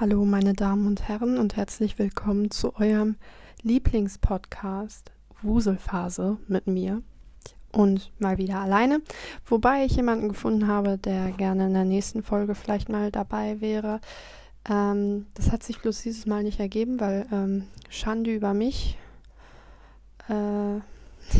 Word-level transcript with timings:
Hallo, 0.00 0.24
meine 0.24 0.54
Damen 0.54 0.86
und 0.86 1.08
Herren, 1.08 1.38
und 1.38 1.56
herzlich 1.56 1.98
willkommen 1.98 2.52
zu 2.52 2.76
eurem 2.76 3.16
Lieblingspodcast 3.62 5.10
Wuselphase 5.42 6.38
mit 6.46 6.68
mir 6.68 7.02
und 7.72 8.12
mal 8.20 8.38
wieder 8.38 8.60
alleine. 8.60 9.02
Wobei 9.44 9.84
ich 9.84 9.96
jemanden 9.96 10.28
gefunden 10.28 10.68
habe, 10.68 10.98
der 10.98 11.32
gerne 11.32 11.66
in 11.66 11.74
der 11.74 11.84
nächsten 11.84 12.22
Folge 12.22 12.54
vielleicht 12.54 12.88
mal 12.88 13.10
dabei 13.10 13.60
wäre. 13.60 14.00
Ähm, 14.70 15.26
das 15.34 15.50
hat 15.50 15.64
sich 15.64 15.80
bloß 15.80 16.02
dieses 16.02 16.26
Mal 16.26 16.44
nicht 16.44 16.60
ergeben, 16.60 17.00
weil 17.00 17.26
ähm, 17.32 17.64
Schande 17.90 18.32
über 18.32 18.54
mich. 18.54 18.96
Äh, 20.28 20.76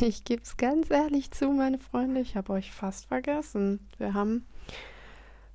ich 0.05 0.25
gebe 0.25 0.43
es 0.43 0.57
ganz 0.57 0.91
ehrlich 0.91 1.31
zu, 1.31 1.53
meine 1.53 1.79
Freunde, 1.79 2.21
ich 2.21 2.35
habe 2.35 2.55
euch 2.55 2.73
fast 2.73 3.07
vergessen. 3.07 3.87
Wir 3.99 4.15
haben 4.15 4.45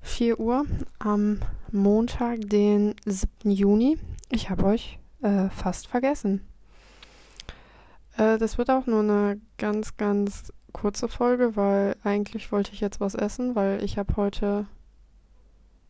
4 0.04 0.38
Uhr 0.38 0.64
am 1.00 1.40
Montag, 1.72 2.48
den 2.48 2.94
7. 3.04 3.50
Juni. 3.50 3.98
Ich 4.30 4.50
habe 4.50 4.64
euch 4.64 4.98
äh, 5.22 5.48
fast 5.48 5.88
vergessen. 5.88 6.46
Äh, 8.16 8.38
das 8.38 8.58
wird 8.58 8.70
auch 8.70 8.86
nur 8.86 9.00
eine 9.00 9.40
ganz, 9.58 9.96
ganz 9.96 10.52
kurze 10.72 11.08
Folge, 11.08 11.56
weil 11.56 11.96
eigentlich 12.04 12.52
wollte 12.52 12.72
ich 12.72 12.80
jetzt 12.80 13.00
was 13.00 13.14
essen, 13.14 13.56
weil 13.56 13.82
ich 13.82 13.98
habe 13.98 14.14
heute 14.16 14.66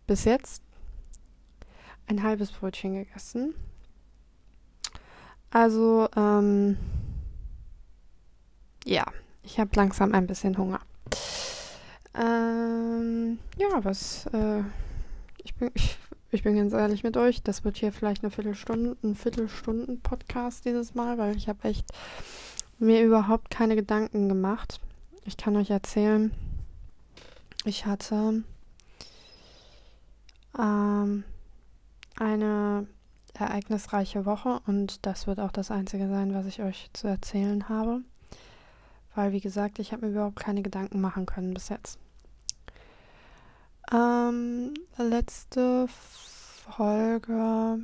bis 0.06 0.24
jetzt 0.24 0.62
ein 2.06 2.22
halbes 2.22 2.52
Brötchen 2.52 2.94
gegessen. 2.94 3.54
Also, 5.50 6.08
ähm, 6.16 6.78
ja, 8.84 9.04
ich 9.42 9.58
habe 9.58 9.70
langsam 9.74 10.14
ein 10.14 10.26
bisschen 10.26 10.56
Hunger. 10.56 10.80
Ähm, 12.14 13.13
was, 13.82 14.26
äh, 14.26 14.62
ich 15.42 15.54
bin, 15.54 15.70
ich, 15.74 15.98
ich 16.30 16.42
bin 16.42 16.56
ganz 16.56 16.72
ehrlich 16.72 17.02
mit 17.02 17.16
euch, 17.16 17.42
das 17.42 17.64
wird 17.64 17.76
hier 17.76 17.92
vielleicht 17.92 18.22
eine 18.22 18.30
Viertelstunde, 18.30 18.96
ein 19.02 19.14
Viertelstunden-Podcast 19.14 20.64
dieses 20.64 20.94
Mal, 20.94 21.18
weil 21.18 21.36
ich 21.36 21.48
habe 21.48 21.68
echt 21.68 21.86
mir 22.78 23.02
überhaupt 23.02 23.50
keine 23.50 23.76
Gedanken 23.76 24.28
gemacht. 24.28 24.80
Ich 25.24 25.36
kann 25.36 25.56
euch 25.56 25.70
erzählen, 25.70 26.32
ich 27.64 27.86
hatte 27.86 28.42
ähm, 30.58 31.24
eine 32.18 32.86
ereignisreiche 33.32 34.26
Woche 34.26 34.60
und 34.66 35.04
das 35.06 35.26
wird 35.26 35.40
auch 35.40 35.50
das 35.50 35.70
Einzige 35.70 36.08
sein, 36.08 36.34
was 36.34 36.46
ich 36.46 36.62
euch 36.62 36.90
zu 36.92 37.08
erzählen 37.08 37.68
habe. 37.68 38.02
Weil, 39.14 39.32
wie 39.32 39.40
gesagt, 39.40 39.78
ich 39.78 39.92
habe 39.92 40.06
mir 40.06 40.12
überhaupt 40.12 40.36
keine 40.36 40.62
Gedanken 40.62 41.00
machen 41.00 41.26
können 41.26 41.54
bis 41.54 41.68
jetzt. 41.68 41.98
Ähm, 43.94 44.74
letzte 44.98 45.86
Folge 45.86 47.78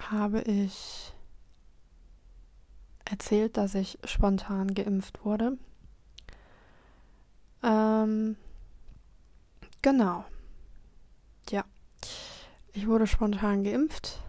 habe 0.00 0.40
ich 0.40 1.12
erzählt, 3.04 3.58
dass 3.58 3.74
ich 3.74 3.98
spontan 4.04 4.72
geimpft 4.72 5.22
wurde. 5.22 5.58
Ähm, 7.62 8.36
genau. 9.82 10.24
Ja. 11.50 11.66
Ich 12.72 12.86
wurde 12.86 13.06
spontan 13.06 13.64
geimpft. 13.64 14.22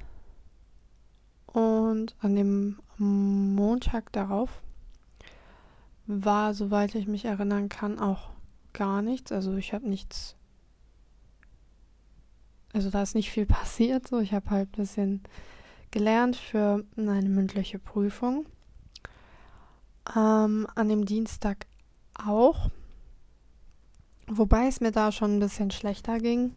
Und 1.47 2.13
an 2.19 2.35
dem 2.35 2.79
Montag 2.97 4.11
darauf 4.11 4.61
war, 6.07 6.53
soweit 6.53 6.93
ich 6.95 7.07
mich 7.07 7.23
erinnern 7.23 7.69
kann, 7.69 7.99
auch 7.99 8.34
gar 8.75 9.01
nichts. 9.01 9.31
Also 9.31 9.55
ich 9.55 9.73
habe 9.73 9.89
nichts. 9.89 10.35
Also 12.73 12.89
da 12.89 13.01
ist 13.01 13.15
nicht 13.15 13.31
viel 13.31 13.45
passiert. 13.47 14.07
So, 14.07 14.19
ich 14.19 14.33
habe 14.33 14.49
halt 14.51 14.69
ein 14.69 14.81
bisschen 14.81 15.23
gelernt 15.91 16.35
für 16.35 16.83
eine 16.97 17.29
mündliche 17.29 17.79
Prüfung. 17.79 18.45
Ähm, 20.15 20.67
an 20.75 20.89
dem 20.89 21.05
Dienstag 21.05 21.65
auch. 22.13 22.69
Wobei 24.27 24.67
es 24.67 24.81
mir 24.81 24.91
da 24.91 25.11
schon 25.11 25.37
ein 25.37 25.39
bisschen 25.39 25.71
schlechter 25.71 26.19
ging. 26.19 26.55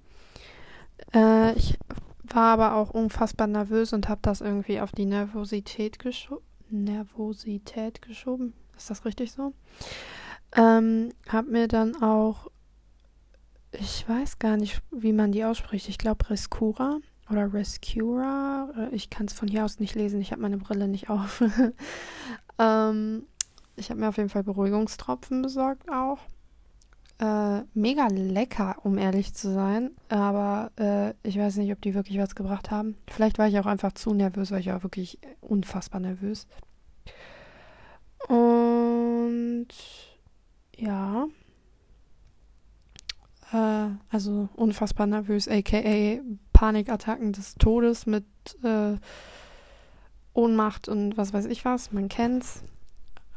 Äh, 1.15 1.53
ich 1.55 1.79
war 2.25 2.53
aber 2.53 2.75
auch 2.75 2.91
unfassbar 2.91 3.47
nervös 3.47 3.93
und 3.93 4.09
habe 4.09 4.21
das 4.23 4.41
irgendwie 4.41 4.81
auf 4.81 4.93
die 4.93 5.07
Nervosität, 5.07 5.99
gescho 5.99 6.43
Nervosität 6.71 8.03
geschoben. 8.03 8.53
Ist 8.77 8.91
das 8.91 9.05
richtig 9.05 9.33
so? 9.33 9.55
Ähm, 10.57 11.13
hab 11.29 11.47
mir 11.47 11.69
dann 11.69 12.03
auch, 12.03 12.51
ich 13.73 14.09
weiß 14.09 14.39
gar 14.39 14.57
nicht, 14.57 14.83
wie 14.91 15.13
man 15.13 15.33
die 15.33 15.45
ausspricht. 15.45 15.89
Ich 15.89 15.99
glaube 15.99 16.31
Rescura 16.31 16.99
oder 17.31 17.53
Rescura. 17.53 18.71
Äh, 18.77 18.95
ich 18.95 19.11
kann 19.11 19.27
es 19.27 19.33
von 19.33 19.49
hier 19.49 19.65
aus 19.65 19.79
nicht 19.79 19.95
lesen. 19.95 20.21
Ich 20.21 20.33
habe 20.33 20.43
meine 20.43 20.59
Brille 20.59 20.89
nicht 20.89 21.11
auf. 21.11 21.43
ähm, 22.59 23.25
ich 23.77 23.91
habe 23.91 24.01
mir 24.01 24.09
auf 24.09 24.17
jeden 24.17 24.31
Fall 24.31 24.43
Beruhigungstropfen 24.43 25.43
besorgt 25.43 25.91
auch. 25.91 26.19
Äh, 27.21 27.65
mega 27.75 28.07
lecker, 28.09 28.77
um 28.85 28.97
ehrlich 28.97 29.35
zu 29.35 29.53
sein. 29.53 29.91
Aber 30.09 30.71
äh, 30.79 31.15
ich 31.29 31.39
weiß 31.39 31.57
nicht, 31.57 31.73
ob 31.73 31.81
die 31.83 31.95
wirklich 31.95 32.19
was 32.19 32.35
gebracht 32.35 32.71
haben. 32.71 32.97
Vielleicht 33.11 33.39
war 33.39 33.49
ich 33.49 33.59
auch 33.59 33.67
einfach 33.67 33.93
zu 33.93 34.15
nervös, 34.15 34.51
weil 34.51 34.61
ich 34.61 34.69
war 34.69 34.83
wirklich 34.83 35.19
unfassbar 35.41 36.01
nervös. 36.01 36.47
Ja. 40.79 41.29
Äh, 43.53 43.91
also 44.11 44.49
unfassbar 44.55 45.07
nervös, 45.07 45.49
aka 45.49 46.21
Panikattacken 46.53 47.33
des 47.33 47.55
Todes 47.55 48.07
mit 48.07 48.25
äh, 48.63 48.97
Ohnmacht 50.33 50.89
und 50.89 51.17
was 51.17 51.33
weiß 51.33 51.47
ich 51.47 51.65
was. 51.65 51.93
Man 51.93 52.09
kennt's. 52.09 52.63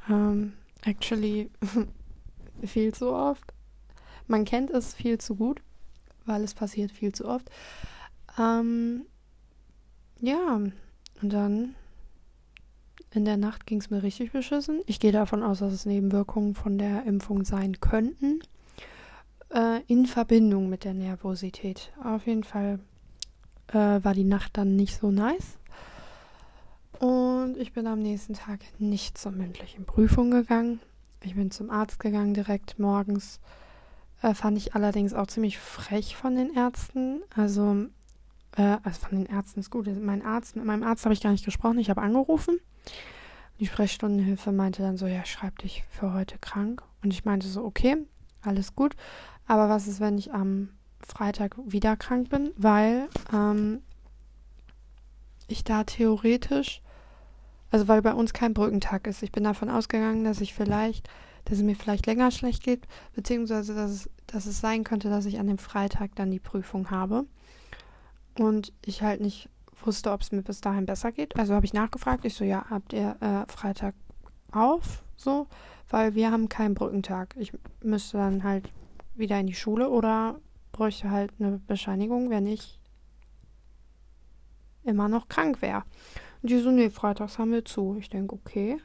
Ähm, 0.09 0.53
actually 0.83 1.49
viel 2.63 2.93
zu 2.93 3.11
oft. 3.11 3.53
Man 4.27 4.45
kennt 4.45 4.69
es 4.69 4.93
viel 4.93 5.17
zu 5.17 5.35
gut, 5.35 5.61
weil 6.25 6.43
es 6.43 6.53
passiert 6.53 6.91
viel 6.91 7.13
zu 7.13 7.25
oft. 7.25 7.49
Ähm, 8.39 9.05
ja, 10.19 10.55
und 10.55 10.73
dann 11.21 11.75
in 13.13 13.25
der 13.25 13.37
Nacht 13.37 13.65
ging 13.65 13.79
es 13.79 13.89
mir 13.89 14.03
richtig 14.03 14.31
beschissen. 14.31 14.81
Ich 14.85 14.99
gehe 14.99 15.11
davon 15.11 15.43
aus, 15.43 15.59
dass 15.59 15.73
es 15.73 15.85
Nebenwirkungen 15.85 16.55
von 16.55 16.77
der 16.77 17.05
Impfung 17.05 17.43
sein 17.43 17.79
könnten. 17.81 18.39
Äh, 19.53 19.81
in 19.87 20.05
Verbindung 20.05 20.69
mit 20.69 20.85
der 20.85 20.93
Nervosität. 20.93 21.91
Auf 22.03 22.25
jeden 22.25 22.45
Fall 22.45 22.79
äh, 23.67 23.75
war 23.75 24.13
die 24.13 24.23
Nacht 24.23 24.57
dann 24.57 24.75
nicht 24.75 24.97
so 24.97 25.11
nice. 25.11 25.57
Und 26.99 27.57
ich 27.57 27.73
bin 27.73 27.87
am 27.87 27.99
nächsten 27.99 28.33
Tag 28.33 28.59
nicht 28.79 29.17
zur 29.17 29.31
mündlichen 29.31 29.85
Prüfung 29.85 30.31
gegangen. 30.31 30.79
Ich 31.23 31.35
bin 31.35 31.51
zum 31.51 31.69
Arzt 31.69 31.99
gegangen 31.99 32.33
direkt 32.33 32.79
morgens. 32.79 33.39
Äh, 34.21 34.33
fand 34.35 34.57
ich 34.57 34.73
allerdings 34.73 35.13
auch 35.13 35.27
ziemlich 35.27 35.57
frech 35.57 36.15
von 36.15 36.35
den 36.35 36.53
Ärzten. 36.53 37.21
Also, 37.35 37.87
äh, 38.57 38.77
also 38.83 39.07
von 39.07 39.17
den 39.17 39.25
Ärzten 39.25 39.59
ist 39.59 39.69
gut. 39.69 39.87
Mein 40.01 40.25
Arzt, 40.25 40.55
mit 40.55 40.65
meinem 40.65 40.83
Arzt 40.83 41.05
habe 41.05 41.13
ich 41.13 41.21
gar 41.21 41.31
nicht 41.31 41.45
gesprochen. 41.45 41.79
Ich 41.79 41.89
habe 41.89 42.01
angerufen 42.01 42.59
die 43.61 43.67
Sprechstundenhilfe 43.67 44.51
meinte 44.51 44.81
dann 44.81 44.97
so, 44.97 45.05
ja, 45.05 45.23
schreib 45.23 45.59
dich 45.59 45.83
für 45.87 46.13
heute 46.13 46.39
krank. 46.39 46.81
Und 47.03 47.13
ich 47.13 47.25
meinte 47.25 47.47
so, 47.47 47.63
okay, 47.63 47.95
alles 48.41 48.75
gut. 48.75 48.95
Aber 49.45 49.69
was 49.69 49.87
ist, 49.87 49.99
wenn 49.99 50.17
ich 50.17 50.33
am 50.33 50.69
Freitag 50.99 51.55
wieder 51.63 51.95
krank 51.95 52.29
bin? 52.29 52.49
Weil 52.57 53.07
ähm, 53.31 53.83
ich 55.47 55.63
da 55.63 55.83
theoretisch, 55.83 56.81
also 57.69 57.87
weil 57.87 58.01
bei 58.01 58.15
uns 58.15 58.33
kein 58.33 58.55
Brückentag 58.55 59.05
ist. 59.05 59.21
Ich 59.21 59.31
bin 59.31 59.43
davon 59.43 59.69
ausgegangen, 59.69 60.23
dass 60.23 60.41
ich 60.41 60.55
vielleicht, 60.55 61.07
dass 61.45 61.59
es 61.59 61.63
mir 61.63 61.75
vielleicht 61.75 62.07
länger 62.07 62.31
schlecht 62.31 62.63
geht, 62.63 62.87
beziehungsweise 63.13 63.75
dass 63.75 63.91
es, 63.91 64.09
dass 64.25 64.47
es 64.47 64.59
sein 64.59 64.83
könnte, 64.83 65.11
dass 65.11 65.27
ich 65.27 65.39
an 65.39 65.45
dem 65.45 65.59
Freitag 65.59 66.15
dann 66.15 66.31
die 66.31 66.39
Prüfung 66.39 66.89
habe. 66.89 67.25
Und 68.41 68.73
ich 68.83 69.03
halt 69.03 69.21
nicht 69.21 69.49
wusste, 69.85 70.11
ob 70.11 70.21
es 70.21 70.31
mir 70.31 70.41
bis 70.41 70.61
dahin 70.61 70.87
besser 70.87 71.11
geht. 71.11 71.35
Also 71.35 71.53
habe 71.53 71.65
ich 71.67 71.73
nachgefragt. 71.73 72.25
Ich 72.25 72.33
so, 72.33 72.43
ja, 72.43 72.65
habt 72.71 72.91
ihr 72.91 73.15
äh, 73.21 73.45
Freitag 73.51 73.93
auf? 74.51 75.03
So, 75.15 75.45
weil 75.89 76.15
wir 76.15 76.31
haben 76.31 76.49
keinen 76.49 76.73
Brückentag. 76.73 77.35
Ich 77.37 77.53
müsste 77.83 78.17
dann 78.17 78.43
halt 78.43 78.67
wieder 79.13 79.39
in 79.39 79.45
die 79.45 79.53
Schule 79.53 79.89
oder 79.89 80.39
bräuchte 80.71 81.11
halt 81.11 81.31
eine 81.37 81.61
Bescheinigung, 81.67 82.31
wenn 82.31 82.47
ich 82.47 82.79
immer 84.85 85.07
noch 85.07 85.27
krank 85.29 85.61
wäre. 85.61 85.83
Und 86.41 86.49
die 86.49 86.57
so, 86.57 86.71
nee, 86.71 86.89
freitags 86.89 87.37
haben 87.37 87.51
wir 87.51 87.63
zu. 87.63 87.95
Ich 87.99 88.09
denke, 88.09 88.33
okay. 88.33 88.81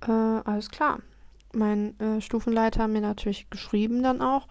Äh, 0.00 0.10
alles 0.10 0.70
klar. 0.70 1.00
Mein 1.52 2.00
äh, 2.00 2.22
Stufenleiter 2.22 2.84
hat 2.84 2.90
mir 2.90 3.02
natürlich 3.02 3.50
geschrieben 3.50 4.02
dann 4.02 4.22
auch. 4.22 4.48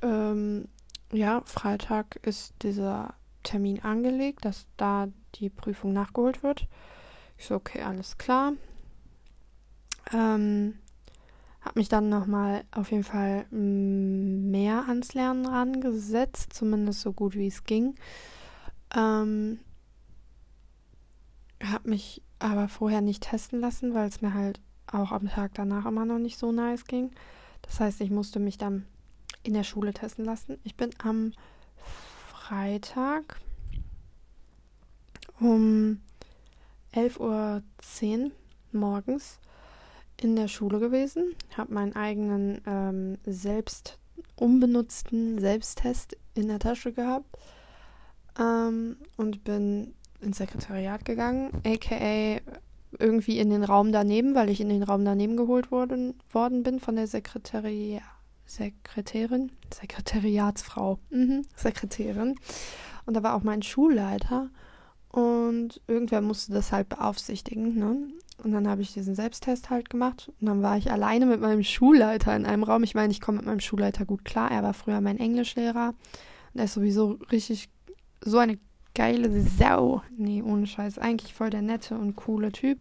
Ähm, 0.00 0.68
ja, 1.16 1.42
Freitag 1.46 2.16
ist 2.22 2.54
dieser 2.62 3.14
Termin 3.42 3.82
angelegt, 3.82 4.44
dass 4.44 4.66
da 4.76 5.08
die 5.36 5.50
Prüfung 5.50 5.92
nachgeholt 5.92 6.42
wird. 6.42 6.68
Ich 7.38 7.46
so, 7.46 7.54
okay, 7.54 7.82
alles 7.82 8.18
klar. 8.18 8.52
Ähm, 10.12 10.78
Habe 11.60 11.80
mich 11.80 11.88
dann 11.88 12.08
nochmal 12.08 12.64
auf 12.70 12.90
jeden 12.92 13.04
Fall 13.04 13.46
mehr 13.50 14.84
ans 14.86 15.14
Lernen 15.14 15.46
rangesetzt, 15.46 16.52
zumindest 16.52 17.00
so 17.00 17.12
gut 17.12 17.34
wie 17.34 17.48
es 17.48 17.64
ging. 17.64 17.96
Ähm, 18.94 19.58
habe 21.62 21.90
mich 21.90 22.22
aber 22.38 22.68
vorher 22.68 23.00
nicht 23.00 23.24
testen 23.24 23.60
lassen, 23.60 23.94
weil 23.94 24.08
es 24.08 24.22
mir 24.22 24.34
halt 24.34 24.60
auch 24.86 25.10
am 25.10 25.28
Tag 25.28 25.54
danach 25.54 25.86
immer 25.86 26.04
noch 26.04 26.18
nicht 26.18 26.38
so 26.38 26.52
nice 26.52 26.84
ging. 26.84 27.10
Das 27.62 27.80
heißt, 27.80 28.00
ich 28.00 28.10
musste 28.10 28.38
mich 28.38 28.58
dann 28.58 28.86
in 29.46 29.54
der 29.54 29.64
Schule 29.64 29.92
testen 29.92 30.24
lassen. 30.24 30.58
Ich 30.64 30.76
bin 30.76 30.90
am 30.98 31.32
Freitag 32.32 33.40
um 35.38 36.00
11.10 36.92 38.24
Uhr 38.24 38.30
morgens 38.72 39.38
in 40.20 40.34
der 40.34 40.48
Schule 40.48 40.80
gewesen, 40.80 41.34
habe 41.56 41.74
meinen 41.74 41.94
eigenen 41.94 42.60
ähm, 42.66 43.18
selbst 43.24 43.98
unbenutzten 44.34 45.38
Selbsttest 45.38 46.16
in 46.34 46.48
der 46.48 46.58
Tasche 46.58 46.92
gehabt 46.92 47.36
ähm, 48.38 48.96
und 49.16 49.44
bin 49.44 49.94
ins 50.20 50.38
Sekretariat 50.38 51.04
gegangen, 51.04 51.50
aka 51.64 52.40
irgendwie 52.98 53.38
in 53.38 53.50
den 53.50 53.62
Raum 53.62 53.92
daneben, 53.92 54.34
weil 54.34 54.48
ich 54.48 54.60
in 54.60 54.70
den 54.70 54.82
Raum 54.82 55.04
daneben 55.04 55.36
geholt 55.36 55.70
worden, 55.70 56.14
worden 56.30 56.62
bin 56.62 56.80
von 56.80 56.96
der 56.96 57.06
Sekretariat. 57.06 58.15
Sekretärin, 58.46 59.52
Sekretariatsfrau, 59.72 60.98
mhm, 61.10 61.42
Sekretärin. 61.56 62.36
Und 63.04 63.14
da 63.14 63.22
war 63.22 63.34
auch 63.34 63.42
mein 63.42 63.62
Schulleiter 63.62 64.50
und 65.10 65.80
irgendwer 65.86 66.20
musste 66.20 66.52
das 66.52 66.72
halt 66.72 66.88
beaufsichtigen, 66.88 67.76
ne? 67.78 67.96
Und 68.42 68.52
dann 68.52 68.68
habe 68.68 68.82
ich 68.82 68.92
diesen 68.92 69.14
Selbsttest 69.14 69.70
halt 69.70 69.88
gemacht 69.88 70.30
und 70.40 70.46
dann 70.46 70.62
war 70.62 70.76
ich 70.76 70.92
alleine 70.92 71.24
mit 71.24 71.40
meinem 71.40 71.64
Schulleiter 71.64 72.36
in 72.36 72.44
einem 72.44 72.64
Raum. 72.64 72.82
Ich 72.82 72.94
meine, 72.94 73.10
ich 73.10 73.22
komme 73.22 73.38
mit 73.38 73.46
meinem 73.46 73.60
Schulleiter 73.60 74.04
gut 74.04 74.26
klar. 74.26 74.50
Er 74.50 74.62
war 74.62 74.74
früher 74.74 75.00
mein 75.00 75.18
Englischlehrer 75.18 75.94
und 76.52 76.58
er 76.58 76.66
ist 76.66 76.74
sowieso 76.74 77.18
richtig 77.32 77.70
so 78.20 78.36
eine 78.36 78.58
geile 78.94 79.40
Sau. 79.40 80.02
Nee, 80.16 80.42
ohne 80.42 80.66
Scheiß. 80.66 80.98
Eigentlich 80.98 81.32
voll 81.32 81.50
der 81.50 81.62
nette 81.62 81.96
und 81.96 82.16
coole 82.16 82.52
Typ. 82.52 82.78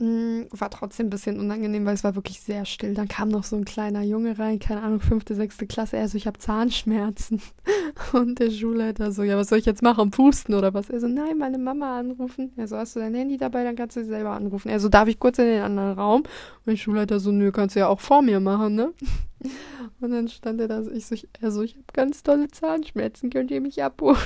Mm, 0.00 0.46
war 0.50 0.70
trotzdem 0.70 1.06
ein 1.06 1.10
bisschen 1.10 1.40
unangenehm, 1.40 1.84
weil 1.84 1.94
es 1.94 2.04
war 2.04 2.14
wirklich 2.14 2.40
sehr 2.40 2.64
still. 2.64 2.94
Dann 2.94 3.08
kam 3.08 3.30
noch 3.30 3.42
so 3.42 3.56
ein 3.56 3.64
kleiner 3.64 4.02
Junge 4.02 4.38
rein, 4.38 4.60
keine 4.60 4.82
Ahnung, 4.82 5.00
fünfte, 5.00 5.34
sechste 5.34 5.66
Klasse. 5.66 5.96
Er 5.96 6.08
so, 6.08 6.16
ich 6.16 6.28
habe 6.28 6.38
Zahnschmerzen. 6.38 7.42
Und 8.12 8.38
der 8.38 8.50
Schulleiter 8.50 9.10
so, 9.10 9.24
ja, 9.24 9.36
was 9.36 9.48
soll 9.48 9.58
ich 9.58 9.66
jetzt 9.66 9.82
machen? 9.82 10.12
Pusten 10.12 10.54
oder 10.54 10.72
was? 10.72 10.88
Er 10.88 11.00
so, 11.00 11.08
nein, 11.08 11.36
meine 11.36 11.58
Mama 11.58 11.98
anrufen. 11.98 12.52
Er 12.56 12.68
so, 12.68 12.76
hast 12.76 12.94
du 12.94 13.00
dein 13.00 13.14
Handy 13.14 13.38
dabei, 13.38 13.64
dann 13.64 13.74
kannst 13.74 13.96
du 13.96 14.04
sie 14.04 14.08
selber 14.08 14.30
anrufen. 14.30 14.68
Er 14.68 14.78
so, 14.78 14.88
darf 14.88 15.08
ich 15.08 15.18
kurz 15.18 15.38
in 15.38 15.46
den 15.46 15.62
anderen 15.62 15.98
Raum? 15.98 16.22
Und 16.22 16.66
der 16.66 16.76
Schulleiter 16.76 17.18
so, 17.18 17.32
nö, 17.32 17.50
kannst 17.50 17.74
du 17.74 17.80
ja 17.80 17.88
auch 17.88 18.00
vor 18.00 18.22
mir 18.22 18.38
machen, 18.38 18.76
ne? 18.76 18.92
Und 20.00 20.10
dann 20.12 20.28
stand 20.28 20.60
er 20.60 20.68
da 20.68 20.82
so, 20.84 20.92
ich 20.92 21.06
so, 21.06 21.16
er 21.40 21.50
so, 21.50 21.62
ich 21.62 21.74
habe 21.74 21.84
ganz 21.92 22.22
tolle 22.22 22.48
Zahnschmerzen, 22.48 23.30
könnt 23.30 23.50
ihr 23.50 23.60
mich 23.60 23.82
abholen? 23.82 24.18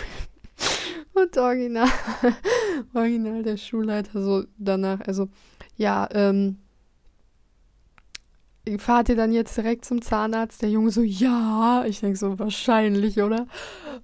Und 1.14 1.36
original, 1.36 1.88
original 2.94 3.42
der 3.42 3.56
Schulleiter 3.56 4.22
so 4.22 4.44
danach, 4.56 5.00
also 5.00 5.28
ja, 5.76 6.08
ähm, 6.12 6.58
fahrt 8.78 9.08
ihr 9.08 9.16
dann 9.16 9.32
jetzt 9.32 9.56
direkt 9.56 9.84
zum 9.84 10.02
Zahnarzt? 10.02 10.62
Der 10.62 10.70
Junge 10.70 10.90
so, 10.90 11.02
ja. 11.02 11.84
Ich 11.86 12.00
denke 12.00 12.16
so, 12.16 12.38
wahrscheinlich, 12.38 13.20
oder? 13.20 13.46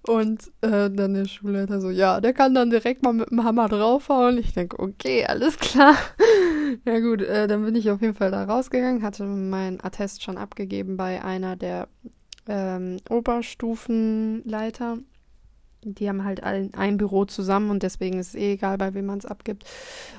Und 0.03 0.51
äh, 0.63 0.91
dann 0.91 1.15
der 1.15 1.27
Schulleiter 1.27 1.81
so, 1.81 1.91
ja, 1.91 2.21
der 2.21 2.33
kann 2.33 2.55
dann 2.55 2.71
direkt 2.71 3.03
mal 3.03 3.13
mit 3.13 3.31
dem 3.31 3.45
Hammer 3.45 3.69
draufhauen. 3.69 4.37
Ich 4.39 4.53
denke, 4.53 4.79
okay, 4.81 5.25
alles 5.27 5.59
klar. 5.59 5.95
ja 6.85 6.99
gut, 6.99 7.23
äh, 7.23 7.47
dann 7.47 7.65
bin 7.65 7.77
ich 7.77 7.91
auf 7.91 8.03
jeden 8.03 8.15
Fall 8.15 8.31
da 8.31 8.45
rausgegangen, 8.45 9.03
hatte 9.03 9.25
mein 9.25 9.83
Attest 9.83 10.23
schon 10.23 10.39
abgegeben 10.39 10.97
bei 10.97 11.23
einer 11.25 11.57
der 11.57 11.89
ähm, 12.49 12.97
Oberstufenleiter. 13.09 14.99
Die 15.83 16.09
haben 16.09 16.25
halt 16.25 16.43
ein, 16.43 16.75
ein 16.75 16.97
Büro 16.97 17.25
zusammen 17.25 17.71
und 17.71 17.83
deswegen 17.83 18.19
ist 18.19 18.29
es 18.29 18.35
eh 18.35 18.53
egal, 18.55 18.79
bei 18.79 18.95
wem 18.95 19.07
man 19.07 19.19
es 19.19 19.27
abgibt. 19.27 19.65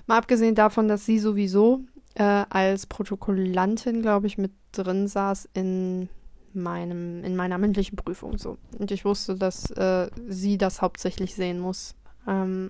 Mal 0.08 0.18
abgesehen 0.18 0.56
davon, 0.56 0.88
dass 0.88 1.06
sie 1.06 1.20
sowieso 1.20 1.82
äh, 2.16 2.46
als 2.50 2.86
Protokollantin, 2.86 4.02
glaube 4.02 4.28
ich, 4.28 4.38
mit 4.38 4.52
drin 4.72 5.08
saß 5.08 5.50
in 5.54 6.10
meinem, 6.54 7.24
in 7.24 7.36
meiner 7.36 7.58
mündlichen 7.58 7.96
Prüfung 7.96 8.38
so. 8.38 8.58
Und 8.78 8.92
ich 8.92 9.06
wusste, 9.06 9.36
dass 9.36 9.70
äh, 9.72 10.10
sie 10.28 10.58
das 10.58 10.82
hauptsächlich 10.82 11.36
sehen 11.36 11.60
muss. 11.60 11.96
Ähm, 12.28 12.68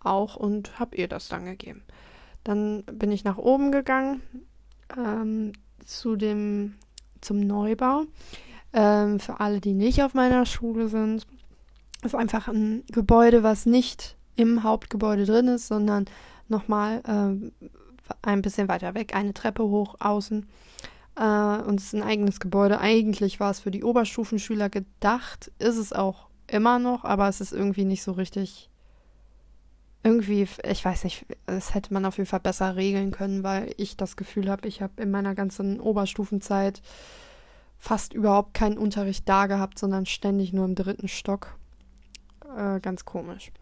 auch 0.00 0.36
und 0.36 0.78
habe 0.78 0.96
ihr 0.96 1.08
das 1.08 1.28
dann 1.28 1.46
gegeben. 1.46 1.82
Dann 2.44 2.84
bin 2.84 3.10
ich 3.10 3.24
nach 3.24 3.38
oben 3.38 3.72
gegangen 3.72 4.22
ähm, 4.96 5.52
zu 5.84 6.16
dem 6.16 6.76
zum 7.20 7.40
Neubau. 7.40 8.04
Ähm, 8.72 9.18
für 9.18 9.40
alle, 9.40 9.60
die 9.60 9.72
nicht 9.72 10.02
auf 10.02 10.14
meiner 10.14 10.46
Schule 10.46 10.88
sind, 10.88 11.26
ist 12.06 12.14
einfach 12.14 12.48
ein 12.48 12.84
Gebäude, 12.90 13.42
was 13.42 13.66
nicht 13.66 14.16
im 14.36 14.62
Hauptgebäude 14.62 15.24
drin 15.24 15.48
ist, 15.48 15.68
sondern 15.68 16.06
nochmal 16.48 17.02
äh, 17.06 17.50
ein 18.22 18.42
bisschen 18.42 18.68
weiter 18.68 18.94
weg, 18.94 19.14
eine 19.14 19.34
Treppe 19.34 19.64
hoch 19.64 19.96
außen. 19.98 20.46
Äh, 21.16 21.20
und 21.20 21.80
es 21.80 21.86
ist 21.86 21.94
ein 21.94 22.02
eigenes 22.02 22.40
Gebäude. 22.40 22.80
Eigentlich 22.80 23.40
war 23.40 23.50
es 23.50 23.60
für 23.60 23.70
die 23.70 23.84
Oberstufenschüler 23.84 24.68
gedacht, 24.68 25.50
ist 25.58 25.76
es 25.76 25.92
auch 25.92 26.28
immer 26.46 26.78
noch, 26.78 27.04
aber 27.04 27.28
es 27.28 27.40
ist 27.40 27.52
irgendwie 27.52 27.84
nicht 27.84 28.02
so 28.02 28.12
richtig. 28.12 28.70
Irgendwie, 30.02 30.46
ich 30.64 30.84
weiß 30.84 31.02
nicht, 31.02 31.26
das 31.46 31.74
hätte 31.74 31.92
man 31.92 32.04
auf 32.04 32.18
jeden 32.18 32.28
Fall 32.28 32.38
besser 32.38 32.76
regeln 32.76 33.10
können, 33.10 33.42
weil 33.42 33.74
ich 33.76 33.96
das 33.96 34.14
Gefühl 34.14 34.48
habe, 34.48 34.68
ich 34.68 34.80
habe 34.80 35.02
in 35.02 35.10
meiner 35.10 35.34
ganzen 35.34 35.80
Oberstufenzeit 35.80 36.80
fast 37.76 38.12
überhaupt 38.12 38.54
keinen 38.54 38.78
Unterricht 38.78 39.28
da 39.28 39.46
gehabt, 39.46 39.80
sondern 39.80 40.06
ständig 40.06 40.52
nur 40.52 40.64
im 40.64 40.76
dritten 40.76 41.08
Stock. 41.08 41.58
Äh, 42.56 42.80
ganz 42.80 43.04
komisch. 43.04 43.52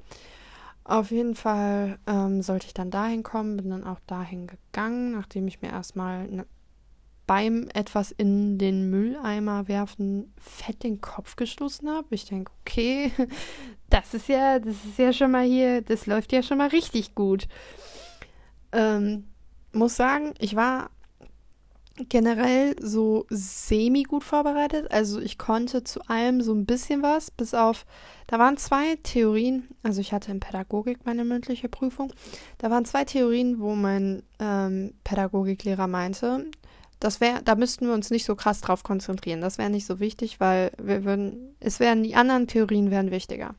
Auf 0.85 1.11
jeden 1.11 1.35
Fall 1.35 1.99
ähm, 2.07 2.43
sollte 2.43 2.67
ich 2.67 2.75
dann 2.75 2.91
dahin 2.91 3.23
kommen, 3.23 3.57
bin 3.57 3.71
dann 3.71 3.85
auch 3.85 4.01
dahin 4.07 4.47
gegangen, 4.47 5.13
nachdem 5.13 5.49
ich 5.49 5.63
mir 5.63 5.71
erstmal 5.71 6.27
ne, 6.29 6.47
beim 7.27 7.69
etwas 7.73 8.11
in 8.13 8.59
den 8.59 8.91
Mülleimer 8.91 9.67
werfen 9.67 10.35
fett 10.39 10.83
den 10.83 11.01
Kopf 11.01 11.37
gestoßen 11.37 11.89
habe. 11.89 12.09
Ich 12.11 12.27
denke, 12.27 12.53
okay, 12.61 13.11
das 13.91 14.13
ist 14.13 14.29
ja, 14.29 14.59
das 14.59 14.77
ist 14.85 14.99
ja 14.99 15.13
schon 15.13 15.31
mal 15.31 15.45
hier, 15.45 15.81
das 15.81 16.07
läuft 16.07 16.33
ja 16.33 16.43
schon 16.43 16.59
mal 16.59 16.69
richtig 16.69 17.15
gut. 17.15 17.49
Ähm, 18.73 19.29
muss 19.73 19.97
sagen, 19.97 20.35
ich 20.39 20.55
war 20.55 20.91
generell 22.09 22.75
so 22.81 23.25
semi 23.31 24.03
gut 24.03 24.25
vorbereitet. 24.25 24.91
Also 24.91 25.21
ich 25.21 25.39
konnte 25.39 25.85
zu 25.85 26.01
allem 26.09 26.41
so 26.41 26.53
ein 26.53 26.67
bisschen 26.67 27.03
was, 27.03 27.31
bis 27.31 27.55
auf, 27.55 27.87
da 28.27 28.39
waren 28.39 28.57
zwei 28.57 28.97
Theorien, 29.03 29.69
also 29.83 30.01
ich 30.01 30.13
hatte 30.13 30.33
in 30.33 30.41
Pädagogik 30.41 31.05
meine 31.05 31.25
mündliche 31.25 31.69
Prüfung, 31.69 32.13
da 32.59 32.71
waren 32.71 32.85
zwei 32.85 33.05
Theorien, 33.05 33.61
wo 33.61 33.75
mein 33.75 34.23
ähm, 34.41 34.95
Pädagogiklehrer 35.05 35.87
meinte, 35.87 36.47
das 37.05 37.21
wäre, 37.21 37.43
da 37.43 37.55
müssten 37.55 37.87
wir 37.87 37.93
uns 37.93 38.09
nicht 38.09 38.25
so 38.25 38.35
krass 38.35 38.63
drauf 38.63 38.83
konzentrieren. 38.83 39.43
Das 39.43 39.59
wäre 39.59 39.69
nicht 39.69 39.85
so 39.85 40.01
wichtig, 40.01 40.41
weil 40.41 40.73
wir 40.83 41.05
würden, 41.05 41.55
es 41.61 41.79
wären 41.79 42.03
die 42.03 42.15
anderen 42.15 42.47
Theorien 42.47 42.91
wären 42.91 43.11
wichtiger. 43.11 43.55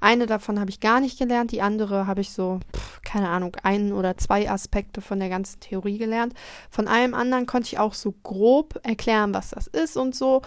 Eine 0.00 0.26
davon 0.26 0.58
habe 0.58 0.70
ich 0.70 0.80
gar 0.80 0.98
nicht 0.98 1.16
gelernt, 1.16 1.52
die 1.52 1.62
andere 1.62 2.08
habe 2.08 2.22
ich 2.22 2.32
so, 2.32 2.58
pff, 2.76 3.00
keine 3.02 3.28
Ahnung, 3.28 3.56
einen 3.62 3.92
oder 3.92 4.16
zwei 4.16 4.50
Aspekte 4.50 5.00
von 5.00 5.20
der 5.20 5.28
ganzen 5.28 5.60
Theorie 5.60 5.96
gelernt. 5.96 6.34
Von 6.70 6.88
allem 6.88 7.14
anderen 7.14 7.46
konnte 7.46 7.68
ich 7.68 7.78
auch 7.78 7.94
so 7.94 8.12
grob 8.24 8.80
erklären, 8.82 9.32
was 9.32 9.50
das 9.50 9.68
ist 9.68 9.96
und 9.96 10.16
so, 10.16 10.42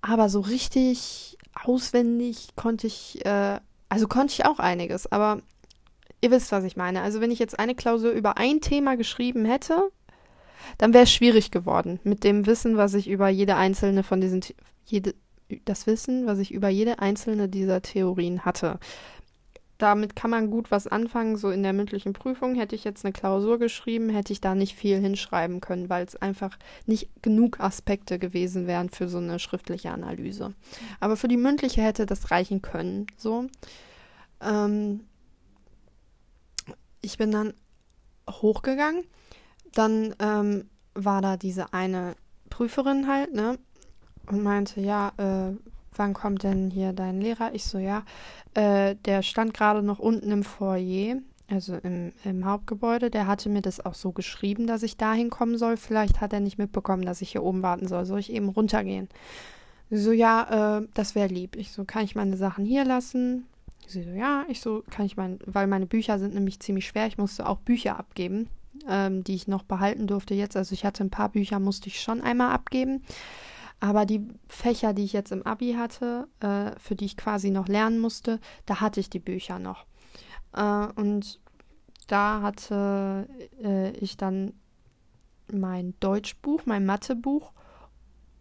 aber 0.00 0.30
so 0.30 0.40
richtig 0.40 1.36
auswendig 1.52 2.56
konnte 2.56 2.86
ich, 2.86 3.22
äh, 3.26 3.60
also 3.90 4.08
konnte 4.08 4.32
ich 4.32 4.46
auch 4.46 4.60
einiges, 4.60 5.12
aber 5.12 5.42
ihr 6.22 6.30
wisst, 6.30 6.52
was 6.52 6.64
ich 6.64 6.76
meine. 6.76 7.02
Also 7.02 7.20
wenn 7.20 7.30
ich 7.30 7.38
jetzt 7.38 7.58
eine 7.58 7.74
Klausur 7.74 8.12
über 8.12 8.38
ein 8.38 8.62
Thema 8.62 8.96
geschrieben 8.96 9.44
hätte, 9.44 9.90
dann 10.78 10.94
wäre 10.94 11.04
es 11.04 11.12
schwierig 11.12 11.50
geworden 11.50 12.00
mit 12.04 12.24
dem 12.24 12.46
Wissen, 12.46 12.76
was 12.76 12.94
ich 12.94 13.08
über 13.08 13.28
jede 13.28 13.56
einzelne 13.56 14.02
von 14.02 14.20
diesen, 14.20 14.42
jede, 14.84 15.14
das 15.64 15.86
Wissen, 15.86 16.26
was 16.26 16.38
ich 16.38 16.52
über 16.52 16.68
jede 16.68 16.98
einzelne 16.98 17.48
dieser 17.48 17.82
Theorien 17.82 18.44
hatte. 18.44 18.78
Damit 19.78 20.16
kann 20.16 20.30
man 20.30 20.50
gut 20.50 20.70
was 20.70 20.86
anfangen. 20.86 21.36
So 21.36 21.50
in 21.50 21.62
der 21.62 21.74
mündlichen 21.74 22.14
Prüfung 22.14 22.54
hätte 22.54 22.74
ich 22.74 22.84
jetzt 22.84 23.04
eine 23.04 23.12
Klausur 23.12 23.58
geschrieben, 23.58 24.08
hätte 24.08 24.32
ich 24.32 24.40
da 24.40 24.54
nicht 24.54 24.74
viel 24.74 24.98
hinschreiben 24.98 25.60
können, 25.60 25.90
weil 25.90 26.06
es 26.06 26.16
einfach 26.16 26.58
nicht 26.86 27.10
genug 27.20 27.60
Aspekte 27.60 28.18
gewesen 28.18 28.66
wären 28.66 28.88
für 28.88 29.06
so 29.08 29.18
eine 29.18 29.38
schriftliche 29.38 29.90
Analyse. 29.90 30.54
Aber 30.98 31.16
für 31.16 31.28
die 31.28 31.36
mündliche 31.36 31.82
hätte 31.82 32.06
das 32.06 32.30
reichen 32.30 32.62
können. 32.62 33.06
So. 33.18 33.48
Ähm, 34.40 35.00
ich 37.02 37.18
bin 37.18 37.30
dann 37.30 37.52
hochgegangen 38.28 39.04
dann 39.78 40.14
ähm, 40.18 40.68
war 40.94 41.22
da 41.22 41.36
diese 41.36 41.72
eine 41.72 42.14
Prüferin 42.50 43.06
halt, 43.06 43.34
ne? 43.34 43.58
Und 44.28 44.42
meinte, 44.42 44.80
ja, 44.80 45.12
äh, 45.18 45.54
wann 45.94 46.14
kommt 46.14 46.42
denn 46.42 46.70
hier 46.70 46.92
dein 46.92 47.20
Lehrer? 47.20 47.54
Ich 47.54 47.64
so, 47.64 47.78
ja, 47.78 48.02
äh, 48.54 48.96
der 49.04 49.22
stand 49.22 49.54
gerade 49.54 49.82
noch 49.82 49.98
unten 49.98 50.30
im 50.30 50.42
Foyer. 50.42 51.18
also 51.48 51.76
im, 51.76 52.12
im 52.24 52.44
Hauptgebäude, 52.44 53.10
der 53.10 53.26
hatte 53.26 53.48
mir 53.48 53.62
das 53.62 53.84
auch 53.84 53.94
so 53.94 54.12
geschrieben, 54.12 54.66
dass 54.66 54.82
ich 54.82 54.96
dahin 54.96 55.30
kommen 55.30 55.58
soll. 55.58 55.76
Vielleicht 55.76 56.20
hat 56.20 56.32
er 56.32 56.40
nicht 56.40 56.58
mitbekommen, 56.58 57.04
dass 57.04 57.22
ich 57.22 57.30
hier 57.32 57.44
oben 57.44 57.62
warten 57.62 57.86
soll. 57.86 58.04
Soll 58.04 58.18
ich 58.18 58.32
eben 58.32 58.48
runtergehen? 58.48 59.08
So, 59.90 60.10
ja, 60.10 60.80
äh, 60.80 60.88
das 60.94 61.14
wäre 61.14 61.28
lieb. 61.28 61.54
Ich 61.54 61.70
so, 61.70 61.84
kann 61.84 62.04
ich 62.04 62.16
meine 62.16 62.36
Sachen 62.36 62.64
hier 62.64 62.84
lassen? 62.84 63.46
Sie 63.86 64.02
so, 64.02 64.10
ja. 64.10 64.44
Ich 64.48 64.60
so, 64.60 64.82
kann 64.90 65.06
ich 65.06 65.16
mein, 65.16 65.38
weil 65.46 65.68
meine 65.68 65.86
Bücher 65.86 66.18
sind 66.18 66.34
nämlich 66.34 66.58
ziemlich 66.58 66.88
schwer. 66.88 67.06
Ich 67.06 67.18
musste 67.18 67.48
auch 67.48 67.58
Bücher 67.58 67.96
abgeben, 67.96 68.48
ähm, 68.88 69.24
die 69.24 69.34
ich 69.34 69.48
noch 69.48 69.62
behalten 69.62 70.06
durfte 70.06 70.34
jetzt. 70.34 70.56
Also 70.56 70.72
ich 70.72 70.84
hatte 70.84 71.04
ein 71.04 71.10
paar 71.10 71.30
Bücher, 71.30 71.60
musste 71.60 71.88
ich 71.88 72.00
schon 72.00 72.20
einmal 72.20 72.52
abgeben. 72.52 73.02
Aber 73.80 74.06
die 74.06 74.26
Fächer, 74.48 74.94
die 74.94 75.04
ich 75.04 75.12
jetzt 75.12 75.32
im 75.32 75.44
Abi 75.44 75.74
hatte, 75.74 76.28
äh, 76.40 76.78
für 76.78 76.96
die 76.96 77.04
ich 77.04 77.16
quasi 77.16 77.50
noch 77.50 77.68
lernen 77.68 77.98
musste, 77.98 78.40
da 78.64 78.80
hatte 78.80 79.00
ich 79.00 79.10
die 79.10 79.18
Bücher 79.18 79.58
noch. 79.58 79.84
Äh, 80.54 80.86
und 80.96 81.40
da 82.06 82.40
hatte 82.40 83.28
äh, 83.62 83.90
ich 83.98 84.16
dann 84.16 84.54
mein 85.52 85.94
Deutschbuch, 86.00 86.62
mein 86.64 86.86
Mathebuch 86.86 87.52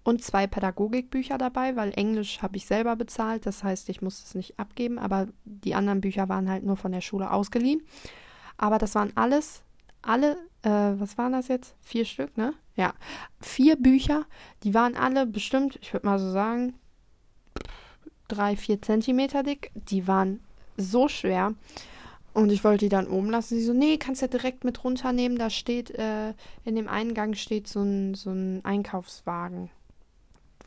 und 0.03 0.23
zwei 0.23 0.47
Pädagogikbücher 0.47 1.37
dabei, 1.37 1.75
weil 1.75 1.91
Englisch 1.95 2.41
habe 2.41 2.57
ich 2.57 2.65
selber 2.65 2.95
bezahlt. 2.95 3.45
Das 3.45 3.63
heißt, 3.63 3.89
ich 3.89 4.01
musste 4.01 4.23
es 4.25 4.35
nicht 4.35 4.59
abgeben, 4.59 4.99
aber 4.99 5.27
die 5.43 5.75
anderen 5.75 6.01
Bücher 6.01 6.29
waren 6.29 6.49
halt 6.49 6.63
nur 6.63 6.77
von 6.77 6.91
der 6.91 7.01
Schule 7.01 7.31
ausgeliehen. 7.31 7.81
Aber 8.57 8.77
das 8.77 8.95
waren 8.95 9.11
alles, 9.15 9.63
alle, 10.05 10.37
äh, 10.61 10.99
was 10.99 11.17
waren 11.17 11.33
das 11.33 11.47
jetzt? 11.47 11.75
Vier 11.81 12.05
Stück, 12.05 12.37
ne? 12.37 12.53
Ja, 12.75 12.93
vier 13.41 13.75
Bücher. 13.75 14.25
Die 14.63 14.73
waren 14.73 14.95
alle 14.95 15.25
bestimmt, 15.25 15.77
ich 15.81 15.93
würde 15.93 16.05
mal 16.05 16.19
so 16.19 16.31
sagen, 16.31 16.73
drei, 18.27 18.55
vier 18.55 18.81
Zentimeter 18.81 19.43
dick. 19.43 19.71
Die 19.75 20.07
waren 20.07 20.41
so 20.77 21.07
schwer. 21.07 21.53
Und 22.33 22.51
ich 22.51 22.65
wollte 22.65 22.85
die 22.85 22.89
dann 22.89 23.07
oben 23.07 23.29
lassen. 23.29 23.55
Sie 23.55 23.63
so, 23.63 23.73
nee, 23.73 23.97
kannst 23.97 24.21
ja 24.21 24.27
direkt 24.27 24.65
mit 24.65 24.83
runternehmen. 24.83 25.37
Da 25.37 25.49
steht, 25.49 25.91
äh, 25.91 26.33
in 26.65 26.75
dem 26.75 26.89
Eingang 26.89 27.33
steht 27.35 27.67
so 27.67 27.81
ein, 27.81 28.13
so 28.13 28.29
ein 28.31 28.59
Einkaufswagen, 28.65 29.69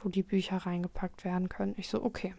wo 0.02 0.08
die 0.08 0.22
Bücher 0.22 0.56
reingepackt 0.56 1.24
werden 1.24 1.50
können. 1.50 1.74
Ich 1.76 1.88
so, 1.88 2.02
okay. 2.02 2.34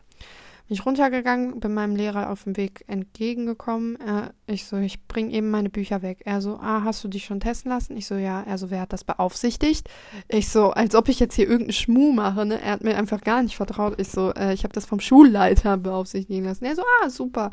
Bin 0.70 0.76
ich 0.76 0.86
runtergegangen, 0.86 1.60
bin 1.60 1.74
meinem 1.74 1.96
Lehrer 1.96 2.30
auf 2.30 2.44
dem 2.44 2.56
Weg 2.56 2.84
entgegengekommen. 2.86 4.00
Äh, 4.00 4.30
ich 4.46 4.66
so, 4.66 4.78
ich 4.78 5.08
bring 5.08 5.32
eben 5.32 5.50
meine 5.50 5.72
Bücher 5.72 6.04
weg. 6.04 6.22
Er 6.26 6.42
so, 6.42 6.60
ah, 6.62 6.84
hast 6.84 7.04
du 7.04 7.08
dich 7.08 7.26
schon 7.26 7.40
testen 7.40 7.72
lassen? 7.72 7.98
Ich 7.98 8.06
so, 8.06 8.14
ja. 8.14 8.44
Er 8.44 8.60
so, 8.60 8.70
wer 8.70 8.82
hat 8.82 8.94
das 8.94 9.04
beaufsichtigt? 9.04 9.90
Ich 10.28 10.50
so, 10.50 10.70
als 10.70 10.94
ob 10.94 11.10
ich 11.10 11.20
jetzt 11.20 11.34
hier 11.34 11.48
irgendeinen 11.48 11.74
Schmuh 11.74 12.12
mache, 12.12 12.46
ne? 12.46 12.62
Er 12.62 12.74
hat 12.74 12.84
mir 12.84 12.96
einfach 12.98 13.22
gar 13.22 13.42
nicht 13.42 13.56
vertraut. 13.56 14.00
Ich 14.00 14.10
so, 14.10 14.32
äh, 14.36 14.54
ich 14.54 14.64
habe 14.64 14.72
das 14.72 14.86
vom 14.86 15.00
Schulleiter 15.00 15.76
beaufsichtigen 15.76 16.46
lassen. 16.46 16.66
Er 16.66 16.76
so, 16.76 16.84
ah, 17.02 17.10
super. 17.10 17.50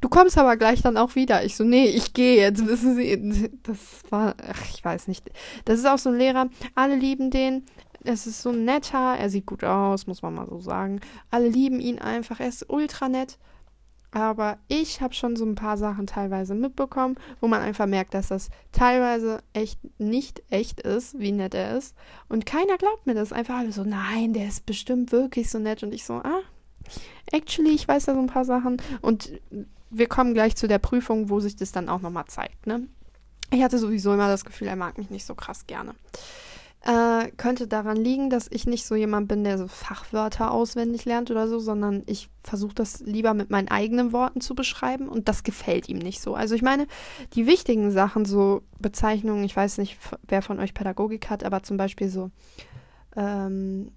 Du 0.00 0.08
kommst 0.08 0.36
aber 0.36 0.56
gleich 0.56 0.82
dann 0.82 0.96
auch 0.96 1.14
wieder. 1.14 1.44
Ich 1.44 1.54
so, 1.54 1.62
nee, 1.62 1.86
ich 1.86 2.14
gehe 2.14 2.36
jetzt, 2.36 2.66
wissen 2.66 2.96
Sie. 2.96 3.48
Das 3.62 3.78
war, 4.10 4.34
ach, 4.50 4.64
ich 4.74 4.84
weiß 4.84 5.06
nicht. 5.06 5.30
Das 5.66 5.78
ist 5.78 5.86
auch 5.86 5.98
so 5.98 6.10
ein 6.10 6.18
Lehrer, 6.18 6.48
alle 6.74 6.96
lieben 6.96 7.30
den. 7.30 7.64
Es 8.04 8.26
ist 8.26 8.42
so 8.42 8.52
netter, 8.52 9.16
er 9.18 9.28
sieht 9.30 9.46
gut 9.46 9.64
aus, 9.64 10.06
muss 10.06 10.22
man 10.22 10.34
mal 10.34 10.48
so 10.48 10.60
sagen. 10.60 11.00
Alle 11.30 11.48
lieben 11.48 11.80
ihn 11.80 11.98
einfach, 11.98 12.40
er 12.40 12.48
ist 12.48 12.68
ultra 12.68 13.08
nett. 13.08 13.38
Aber 14.12 14.58
ich 14.66 15.00
habe 15.00 15.14
schon 15.14 15.36
so 15.36 15.44
ein 15.44 15.54
paar 15.54 15.76
Sachen 15.76 16.06
teilweise 16.06 16.54
mitbekommen, 16.54 17.16
wo 17.40 17.46
man 17.46 17.62
einfach 17.62 17.86
merkt, 17.86 18.14
dass 18.14 18.28
das 18.28 18.50
teilweise 18.72 19.40
echt 19.52 19.78
nicht 19.98 20.42
echt 20.50 20.80
ist, 20.80 21.18
wie 21.20 21.30
nett 21.30 21.54
er 21.54 21.76
ist. 21.76 21.94
Und 22.28 22.44
keiner 22.44 22.76
glaubt 22.76 23.06
mir 23.06 23.14
das. 23.14 23.32
Einfach 23.32 23.58
alle 23.58 23.72
so, 23.72 23.84
nein, 23.84 24.32
der 24.32 24.48
ist 24.48 24.66
bestimmt 24.66 25.12
wirklich 25.12 25.48
so 25.48 25.60
nett. 25.60 25.84
Und 25.84 25.94
ich 25.94 26.04
so, 26.04 26.14
ah, 26.14 26.40
actually, 27.30 27.70
ich 27.70 27.86
weiß 27.86 28.06
da 28.06 28.14
so 28.14 28.20
ein 28.20 28.26
paar 28.26 28.44
Sachen. 28.44 28.78
Und 29.00 29.32
wir 29.90 30.08
kommen 30.08 30.34
gleich 30.34 30.56
zu 30.56 30.66
der 30.66 30.78
Prüfung, 30.78 31.28
wo 31.28 31.38
sich 31.38 31.54
das 31.54 31.70
dann 31.70 31.88
auch 31.88 32.00
nochmal 32.00 32.26
zeigt. 32.26 32.66
Ne? 32.66 32.88
Ich 33.52 33.62
hatte 33.62 33.78
sowieso 33.78 34.12
immer 34.12 34.28
das 34.28 34.44
Gefühl, 34.44 34.68
er 34.68 34.76
mag 34.76 34.98
mich 34.98 35.10
nicht 35.10 35.24
so 35.24 35.36
krass 35.36 35.66
gerne. 35.68 35.94
Äh, 36.82 37.30
könnte 37.36 37.68
daran 37.68 37.98
liegen, 37.98 38.30
dass 38.30 38.48
ich 38.50 38.66
nicht 38.66 38.86
so 38.86 38.94
jemand 38.94 39.28
bin, 39.28 39.44
der 39.44 39.58
so 39.58 39.68
Fachwörter 39.68 40.50
auswendig 40.50 41.04
lernt 41.04 41.30
oder 41.30 41.46
so, 41.46 41.58
sondern 41.58 42.02
ich 42.06 42.30
versuche 42.42 42.74
das 42.74 43.00
lieber 43.00 43.34
mit 43.34 43.50
meinen 43.50 43.68
eigenen 43.68 44.12
Worten 44.12 44.40
zu 44.40 44.54
beschreiben 44.54 45.06
und 45.06 45.28
das 45.28 45.42
gefällt 45.42 45.90
ihm 45.90 45.98
nicht 45.98 46.22
so. 46.22 46.34
Also 46.34 46.54
ich 46.54 46.62
meine, 46.62 46.86
die 47.34 47.46
wichtigen 47.46 47.90
Sachen, 47.90 48.24
so 48.24 48.62
Bezeichnungen, 48.78 49.44
ich 49.44 49.54
weiß 49.54 49.76
nicht, 49.76 49.98
wer 50.26 50.40
von 50.40 50.58
euch 50.58 50.72
Pädagogik 50.72 51.28
hat, 51.28 51.44
aber 51.44 51.62
zum 51.62 51.76
Beispiel 51.76 52.08
so 52.08 52.30
ähm, 53.14 53.92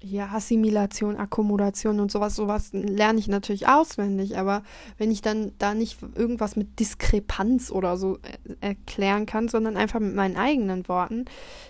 ja, 0.00 0.28
Assimilation, 0.28 1.16
Akkommodation 1.16 1.98
und 1.98 2.12
sowas, 2.12 2.36
sowas 2.36 2.70
lerne 2.72 3.18
ich 3.18 3.26
natürlich 3.26 3.66
auswendig, 3.66 4.38
aber 4.38 4.62
wenn 4.96 5.10
ich 5.10 5.22
dann 5.22 5.52
da 5.58 5.74
nicht 5.74 5.98
irgendwas 6.14 6.54
mit 6.54 6.78
Diskrepanz 6.78 7.72
oder 7.72 7.96
so 7.96 8.18
äh, 8.18 8.54
erklären 8.60 9.26
kann, 9.26 9.48
sondern 9.48 9.76
einfach 9.76 9.98
mit 9.98 10.14
meinen 10.14 10.36
eigenen 10.36 10.86
Worten, 10.88 11.24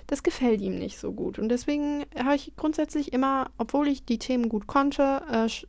das 0.06 0.22
gefällt 0.22 0.60
ihm 0.60 0.78
nicht 0.78 0.98
so 0.98 1.12
gut. 1.12 1.38
Und 1.38 1.48
deswegen 1.48 2.04
habe 2.16 2.36
ich 2.36 2.52
grundsätzlich 2.56 3.12
immer, 3.14 3.50
obwohl 3.56 3.88
ich 3.88 4.04
die 4.04 4.18
Themen 4.18 4.48
gut 4.50 4.66
konnte, 4.66 5.22
äh, 5.30 5.48
sch 5.48 5.66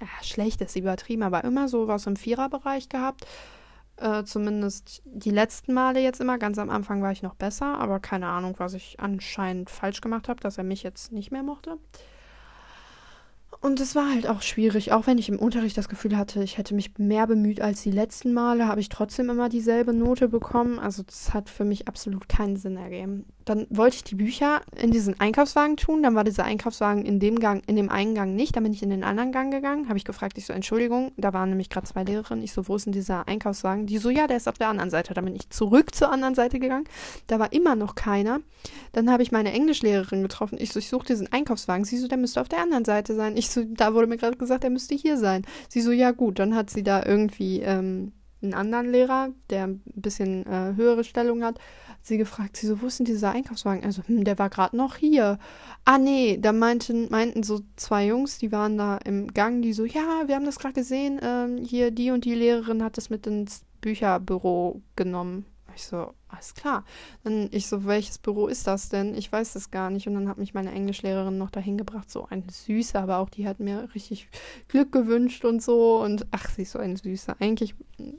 äh, 0.00 0.24
schlecht 0.24 0.60
ist 0.62 0.74
übertrieben, 0.74 1.22
aber 1.22 1.44
immer 1.44 1.68
so 1.68 1.86
was 1.86 2.06
im 2.06 2.16
Viererbereich 2.16 2.88
gehabt. 2.88 3.24
Äh, 4.00 4.24
zumindest 4.24 5.02
die 5.04 5.30
letzten 5.30 5.74
Male 5.74 6.00
jetzt 6.00 6.22
immer. 6.22 6.38
Ganz 6.38 6.58
am 6.58 6.70
Anfang 6.70 7.02
war 7.02 7.12
ich 7.12 7.22
noch 7.22 7.34
besser, 7.34 7.78
aber 7.78 8.00
keine 8.00 8.28
Ahnung, 8.28 8.54
was 8.56 8.72
ich 8.72 8.98
anscheinend 8.98 9.68
falsch 9.68 10.00
gemacht 10.00 10.28
habe, 10.28 10.40
dass 10.40 10.56
er 10.56 10.64
mich 10.64 10.82
jetzt 10.82 11.12
nicht 11.12 11.30
mehr 11.30 11.42
mochte. 11.42 11.76
Und 13.60 13.78
es 13.78 13.94
war 13.94 14.08
halt 14.10 14.26
auch 14.26 14.40
schwierig, 14.40 14.92
auch 14.92 15.06
wenn 15.06 15.18
ich 15.18 15.28
im 15.28 15.38
Unterricht 15.38 15.76
das 15.76 15.90
Gefühl 15.90 16.16
hatte, 16.16 16.42
ich 16.42 16.56
hätte 16.56 16.74
mich 16.74 16.96
mehr 16.96 17.26
bemüht 17.26 17.60
als 17.60 17.82
die 17.82 17.90
letzten 17.90 18.32
Male, 18.32 18.66
habe 18.66 18.80
ich 18.80 18.88
trotzdem 18.88 19.28
immer 19.28 19.50
dieselbe 19.50 19.92
Note 19.92 20.28
bekommen. 20.28 20.78
Also 20.78 21.02
das 21.02 21.34
hat 21.34 21.50
für 21.50 21.66
mich 21.66 21.86
absolut 21.86 22.26
keinen 22.26 22.56
Sinn 22.56 22.78
ergeben. 22.78 23.26
Dann 23.44 23.66
wollte 23.70 23.96
ich 23.96 24.04
die 24.04 24.14
Bücher 24.14 24.60
in 24.76 24.90
diesen 24.90 25.18
Einkaufswagen 25.18 25.76
tun, 25.76 26.02
dann 26.02 26.14
war 26.14 26.24
dieser 26.24 26.44
Einkaufswagen 26.44 27.04
in 27.04 27.20
dem 27.20 27.38
Gang, 27.38 27.62
in 27.66 27.76
dem 27.76 27.88
einen 27.88 28.14
Gang 28.14 28.34
nicht, 28.34 28.56
dann 28.56 28.64
bin 28.64 28.72
ich 28.72 28.82
in 28.82 28.90
den 28.90 29.04
anderen 29.04 29.32
Gang 29.32 29.52
gegangen, 29.52 29.88
habe 29.88 29.98
ich 29.98 30.04
gefragt, 30.04 30.38
ich 30.38 30.46
so, 30.46 30.52
Entschuldigung, 30.52 31.12
da 31.16 31.32
waren 31.32 31.50
nämlich 31.50 31.70
gerade 31.70 31.86
zwei 31.86 32.04
Lehrerinnen, 32.04 32.44
ich 32.44 32.52
so, 32.52 32.68
wo 32.68 32.76
ist 32.76 32.86
denn 32.86 32.92
dieser 32.92 33.26
Einkaufswagen? 33.28 33.86
Die 33.86 33.98
so, 33.98 34.10
ja, 34.10 34.26
der 34.26 34.36
ist 34.36 34.48
auf 34.48 34.58
der 34.58 34.68
anderen 34.68 34.90
Seite. 34.90 35.14
Dann 35.14 35.24
bin 35.24 35.34
ich 35.34 35.50
zurück 35.50 35.94
zur 35.94 36.12
anderen 36.12 36.34
Seite 36.34 36.58
gegangen, 36.58 36.84
da 37.26 37.38
war 37.38 37.52
immer 37.52 37.76
noch 37.76 37.94
keiner. 37.94 38.40
Dann 38.92 39.10
habe 39.10 39.22
ich 39.22 39.32
meine 39.32 39.52
Englischlehrerin 39.52 40.22
getroffen, 40.22 40.58
ich 40.60 40.72
so, 40.72 40.78
ich 40.78 40.88
suche 40.88 41.06
diesen 41.06 41.32
Einkaufswagen, 41.32 41.84
sie 41.84 41.98
so, 41.98 42.08
der 42.08 42.18
müsste 42.18 42.40
auf 42.40 42.48
der 42.48 42.60
anderen 42.60 42.84
Seite 42.84 43.14
sein. 43.14 43.36
Ich 43.36 43.50
so, 43.50 43.64
da 43.64 43.94
wurde 43.94 44.06
mir 44.06 44.16
gerade 44.16 44.36
gesagt, 44.36 44.64
er 44.64 44.70
müsste 44.70 44.94
hier 44.94 45.16
sein. 45.16 45.44
Sie 45.68 45.80
so, 45.80 45.92
ja 45.92 46.10
gut, 46.10 46.38
dann 46.38 46.54
hat 46.54 46.70
sie 46.70 46.82
da 46.82 47.04
irgendwie 47.04 47.60
ähm, 47.60 48.12
einen 48.42 48.54
anderen 48.54 48.90
Lehrer, 48.90 49.28
der 49.50 49.64
ein 49.64 49.82
bisschen 49.94 50.46
äh, 50.46 50.74
höhere 50.76 51.04
Stellung 51.04 51.44
hat, 51.44 51.58
sie 52.02 52.18
gefragt, 52.18 52.56
sie 52.56 52.66
so, 52.66 52.80
wo 52.80 52.86
ist 52.86 52.98
denn 52.98 53.06
dieser 53.06 53.32
Einkaufswagen? 53.32 53.84
Also, 53.84 54.02
hm, 54.06 54.24
der 54.24 54.38
war 54.38 54.50
gerade 54.50 54.76
noch 54.76 54.96
hier. 54.96 55.38
Ah, 55.84 55.98
nee, 55.98 56.38
da 56.40 56.52
meinten, 56.52 57.08
meinten 57.10 57.42
so 57.42 57.60
zwei 57.76 58.06
Jungs, 58.06 58.38
die 58.38 58.52
waren 58.52 58.78
da 58.78 58.98
im 58.98 59.28
Gang, 59.28 59.62
die 59.62 59.72
so, 59.72 59.84
ja, 59.84 60.24
wir 60.26 60.34
haben 60.34 60.46
das 60.46 60.58
gerade 60.58 60.74
gesehen, 60.74 61.20
ähm, 61.22 61.58
hier 61.58 61.90
die 61.90 62.10
und 62.10 62.24
die 62.24 62.34
Lehrerin 62.34 62.82
hat 62.82 62.96
das 62.96 63.10
mit 63.10 63.26
ins 63.26 63.62
Bücherbüro 63.80 64.82
genommen. 64.96 65.46
Ich 65.74 65.84
so, 65.84 66.12
alles 66.28 66.54
klar. 66.54 66.84
Dann 67.24 67.48
ich 67.52 67.66
so, 67.66 67.84
welches 67.84 68.18
Büro 68.18 68.46
ist 68.46 68.66
das 68.66 68.88
denn? 68.88 69.14
Ich 69.14 69.30
weiß 69.30 69.52
das 69.52 69.70
gar 69.70 69.90
nicht. 69.90 70.06
Und 70.06 70.14
dann 70.14 70.28
hat 70.28 70.38
mich 70.38 70.54
meine 70.54 70.72
Englischlehrerin 70.72 71.38
noch 71.38 71.50
dahin 71.50 71.78
gebracht, 71.78 72.10
so 72.10 72.26
eine 72.28 72.44
Süße, 72.50 72.98
aber 72.98 73.18
auch 73.18 73.28
die 73.28 73.46
hat 73.46 73.60
mir 73.60 73.88
richtig 73.94 74.28
Glück 74.68 74.92
gewünscht 74.92 75.44
und 75.44 75.62
so. 75.62 76.00
Und 76.00 76.26
ach, 76.30 76.50
sie 76.50 76.62
ist 76.62 76.72
so 76.72 76.78
eine 76.78 76.96
Süße. 76.96 77.36
Eigentlich 77.40 77.74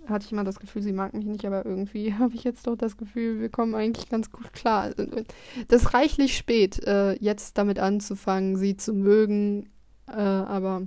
hatte 0.07 0.25
ich 0.25 0.31
immer 0.31 0.43
das 0.43 0.59
Gefühl, 0.59 0.81
sie 0.81 0.93
mag 0.93 1.13
mich 1.13 1.25
nicht, 1.25 1.45
aber 1.45 1.65
irgendwie 1.65 2.13
habe 2.19 2.35
ich 2.35 2.43
jetzt 2.43 2.67
doch 2.67 2.75
das 2.75 2.97
Gefühl, 2.97 3.39
wir 3.39 3.49
kommen 3.49 3.75
eigentlich 3.75 4.09
ganz 4.09 4.31
gut 4.31 4.53
klar. 4.53 4.91
Das 5.67 5.83
ist 5.83 5.93
reichlich 5.93 6.37
spät, 6.37 6.83
äh, 6.85 7.13
jetzt 7.13 7.57
damit 7.57 7.79
anzufangen, 7.79 8.57
sie 8.57 8.77
zu 8.77 8.93
mögen. 8.93 9.69
Äh, 10.07 10.13
aber 10.13 10.83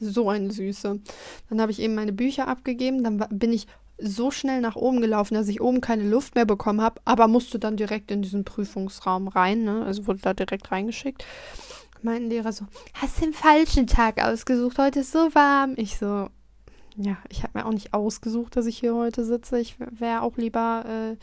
so 0.00 0.28
eine 0.28 0.50
Süße. 0.50 1.00
Dann 1.48 1.60
habe 1.60 1.72
ich 1.72 1.80
eben 1.80 1.94
meine 1.94 2.12
Bücher 2.12 2.48
abgegeben. 2.48 3.02
Dann 3.02 3.18
bin 3.30 3.52
ich 3.52 3.66
so 3.98 4.30
schnell 4.30 4.60
nach 4.60 4.76
oben 4.76 5.00
gelaufen, 5.00 5.34
dass 5.34 5.48
ich 5.48 5.60
oben 5.60 5.80
keine 5.80 6.04
Luft 6.08 6.34
mehr 6.34 6.46
bekommen 6.46 6.80
habe, 6.80 7.00
aber 7.04 7.28
musste 7.28 7.58
dann 7.58 7.76
direkt 7.76 8.10
in 8.10 8.22
diesen 8.22 8.44
Prüfungsraum 8.44 9.28
rein, 9.28 9.64
ne? 9.64 9.84
Also 9.84 10.06
wurde 10.06 10.20
da 10.22 10.34
direkt 10.34 10.70
reingeschickt. 10.70 11.24
Mein 12.02 12.28
Lehrer 12.28 12.52
so, 12.52 12.64
hast 12.94 13.20
den 13.20 13.32
falschen 13.32 13.88
Tag 13.88 14.22
ausgesucht, 14.22 14.78
heute 14.78 15.00
ist 15.00 15.10
so 15.10 15.34
warm. 15.34 15.74
Ich 15.76 15.98
so, 15.98 16.28
ja, 16.96 17.16
ich 17.28 17.42
habe 17.42 17.58
mir 17.58 17.66
auch 17.66 17.72
nicht 17.72 17.92
ausgesucht, 17.92 18.56
dass 18.56 18.66
ich 18.66 18.78
hier 18.78 18.94
heute 18.94 19.24
sitze. 19.24 19.58
Ich 19.58 19.76
wäre 19.78 20.22
auch 20.22 20.36
lieber 20.36 20.84
äh, 20.86 21.16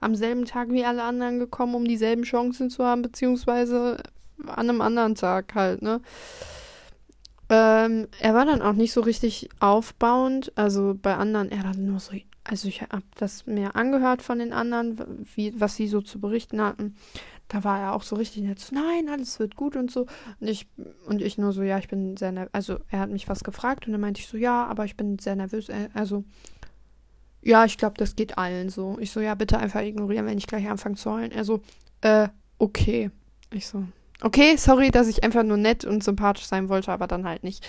am 0.00 0.16
selben 0.16 0.44
Tag 0.44 0.70
wie 0.70 0.84
alle 0.84 1.04
anderen 1.04 1.38
gekommen, 1.38 1.76
um 1.76 1.84
dieselben 1.84 2.22
Chancen 2.22 2.70
zu 2.70 2.84
haben, 2.84 3.02
beziehungsweise 3.02 4.02
an 4.46 4.68
einem 4.68 4.80
anderen 4.80 5.14
Tag 5.14 5.54
halt, 5.54 5.82
ne? 5.82 6.00
Ähm, 7.48 8.08
er 8.20 8.34
war 8.34 8.44
dann 8.44 8.62
auch 8.62 8.72
nicht 8.72 8.92
so 8.92 9.00
richtig 9.00 9.48
aufbauend. 9.60 10.52
Also 10.56 10.96
bei 11.00 11.16
anderen, 11.16 11.50
er 11.50 11.62
dann 11.62 11.86
nur 11.86 12.00
so, 12.00 12.12
also 12.44 12.68
ich 12.68 12.82
habe 12.82 13.02
das 13.16 13.46
mir 13.46 13.76
angehört 13.76 14.22
von 14.22 14.38
den 14.38 14.52
anderen, 14.52 15.26
wie, 15.34 15.58
was 15.60 15.76
sie 15.76 15.88
so 15.88 16.00
zu 16.00 16.20
berichten 16.20 16.60
hatten. 16.60 16.96
Da 17.48 17.62
war 17.62 17.80
er 17.80 17.94
auch 17.94 18.02
so 18.02 18.16
richtig 18.16 18.42
nett, 18.42 18.58
so, 18.58 18.74
nein, 18.74 19.08
alles 19.08 19.38
wird 19.38 19.54
gut 19.54 19.76
und 19.76 19.90
so. 19.90 20.06
Und 20.40 20.48
ich, 20.48 20.66
und 21.06 21.22
ich 21.22 21.38
nur 21.38 21.52
so, 21.52 21.62
ja, 21.62 21.78
ich 21.78 21.86
bin 21.86 22.16
sehr 22.16 22.32
nervös. 22.32 22.52
Also 22.52 22.78
er 22.90 22.98
hat 23.00 23.10
mich 23.10 23.28
was 23.28 23.44
gefragt 23.44 23.86
und 23.86 23.92
dann 23.92 24.00
meinte 24.00 24.20
ich 24.20 24.26
so, 24.26 24.36
ja, 24.36 24.66
aber 24.66 24.84
ich 24.84 24.96
bin 24.96 25.18
sehr 25.20 25.36
nervös. 25.36 25.68
Äh, 25.68 25.88
also 25.94 26.24
ja, 27.42 27.64
ich 27.64 27.78
glaube, 27.78 27.94
das 27.96 28.16
geht 28.16 28.38
allen 28.38 28.70
so. 28.70 28.98
Ich 28.98 29.12
so, 29.12 29.20
ja, 29.20 29.36
bitte 29.36 29.58
einfach 29.58 29.80
ignorieren, 29.82 30.26
wenn 30.26 30.38
ich 30.38 30.48
gleich 30.48 30.68
anfange 30.68 30.96
zu 30.96 31.12
heulen. 31.12 31.30
Er 31.30 31.44
so, 31.44 31.60
äh, 32.00 32.28
okay. 32.58 33.12
Ich 33.52 33.68
so, 33.68 33.84
okay, 34.22 34.56
sorry, 34.56 34.90
dass 34.90 35.08
ich 35.08 35.24
einfach 35.24 35.42
nur 35.42 35.56
nett 35.56 35.84
und 35.84 36.02
sympathisch 36.02 36.46
sein 36.46 36.68
wollte, 36.68 36.92
aber 36.92 37.06
dann 37.06 37.26
halt 37.26 37.44
nicht. 37.44 37.66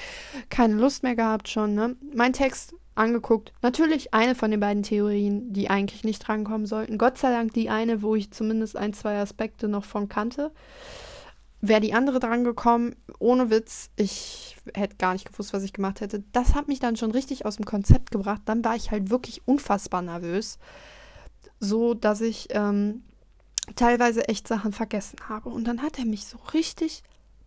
Keine 0.50 0.76
Lust 0.76 1.04
mehr 1.04 1.16
gehabt 1.16 1.50
schon, 1.50 1.76
ne? 1.76 1.96
Mein 2.14 2.34
Text 2.34 2.74
angeguckt. 2.96 3.54
Natürlich 3.62 4.14
eine 4.14 4.36
von 4.36 4.52
den 4.52 4.60
beiden 4.60 4.84
Theorien, 4.84 5.54
die 5.54 5.70
eigentlich 5.70 6.04
nicht 6.04 6.28
drankommen 6.28 6.66
sollten. 6.66 6.98
Gott 6.98 7.18
sei 7.18 7.32
Dank 7.32 7.54
die 7.54 7.70
eine, 7.70 8.02
wo 8.02 8.16
ich 8.16 8.32
zumindest 8.32 8.76
ein, 8.76 8.94
zwei 8.94 9.20
Aspekte 9.20 9.68
noch 9.68 9.86
von 9.86 10.10
kannte. 10.10 10.52
Wäre 11.62 11.82
die 11.82 11.94
andere 11.94 12.20
drangekommen, 12.20 12.96
ohne 13.20 13.50
Witz, 13.50 13.90
ich 13.96 14.58
hätte 14.76 14.98
gar 14.98 15.14
nicht 15.14 15.32
gewusst, 15.32 15.54
was 15.54 15.64
ich 15.64 15.74
gemacht 15.74 16.02
hätte. 16.02 16.24
Das 16.32 16.56
hat 16.56 16.68
mich 16.68 16.80
dann 16.80 16.96
schon 16.96 17.12
richtig 17.12 17.46
aus 17.46 17.56
dem 17.56 17.66
Konzept 17.66 18.12
gebracht. 18.12 18.42
Dann 18.46 18.64
war 18.64 18.76
ich 18.76 18.92
halt 18.92 19.10
wirklich 19.10 19.42
unfassbar 19.46 20.02
nervös. 20.02 20.60
So, 21.60 21.94
dass 21.96 22.22
ich 22.22 22.48
ähm, 22.52 23.04
teilweise 23.76 24.28
echt 24.28 24.48
Sachen 24.48 24.74
vergessen 24.74 25.18
habe. 25.28 25.50
Und 25.50 25.66
dann 25.66 25.82
hat 25.82 26.00
er 26.00 26.06
mich 26.06 26.26
so 26.26 26.38
richtig 26.54 27.04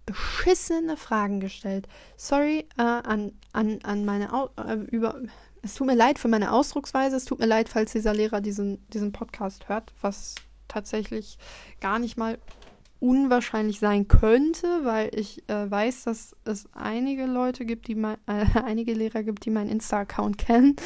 beschissene 0.07 0.97
Fragen 0.97 1.41
gestellt. 1.41 1.87
Sorry 2.17 2.67
äh, 2.77 2.83
an, 2.83 3.33
an, 3.53 3.79
an 3.83 4.05
meine 4.05 4.33
Au 4.33 4.51
äh, 4.57 4.75
über. 4.75 5.21
Es 5.63 5.75
tut 5.75 5.87
mir 5.87 5.95
leid 5.95 6.19
für 6.19 6.29
meine 6.29 6.53
Ausdrucksweise. 6.53 7.17
Es 7.17 7.27
tut 7.27 7.39
mir 7.39 7.47
leid, 7.47 7.69
falls 7.69 7.93
dieser 7.93 8.15
Lehrer 8.15 8.41
diesen, 8.41 8.87
diesen 8.89 9.13
Podcast 9.13 9.69
hört, 9.69 9.93
was 10.01 10.37
tatsächlich 10.69 11.37
gar 11.81 11.99
nicht 11.99 12.17
mal 12.17 12.39
unwahrscheinlich 13.01 13.81
sein 13.81 14.07
könnte, 14.09 14.67
weil 14.85 15.11
ich 15.15 15.43
äh, 15.49 15.71
weiß, 15.71 16.05
dass 16.05 16.37
es 16.45 16.67
einige 16.75 17.25
Leute 17.25 17.65
gibt, 17.65 17.89
die 17.89 17.95
mein, 17.95 18.19
äh, 18.27 18.45
einige 18.65 18.93
Lehrer 18.93 19.23
gibt, 19.23 19.45
die 19.47 19.51
meinen 19.51 19.71
Insta-Account 19.71 20.39
kennen. 20.39 20.77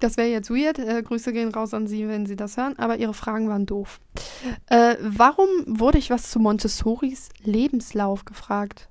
Das 0.00 0.16
wäre 0.16 0.28
jetzt 0.28 0.50
weird. 0.50 0.78
Äh, 0.78 1.02
Grüße 1.02 1.32
gehen 1.32 1.48
raus 1.48 1.74
an 1.74 1.86
Sie, 1.86 2.06
wenn 2.06 2.26
Sie 2.26 2.36
das 2.36 2.56
hören. 2.56 2.78
Aber 2.78 2.98
Ihre 2.98 3.14
Fragen 3.14 3.48
waren 3.48 3.66
doof. 3.66 4.00
Äh, 4.66 4.96
warum 5.00 5.48
wurde 5.66 5.98
ich 5.98 6.10
was 6.10 6.30
zu 6.30 6.38
Montessoris 6.38 7.30
Lebenslauf 7.42 8.24
gefragt? 8.26 8.88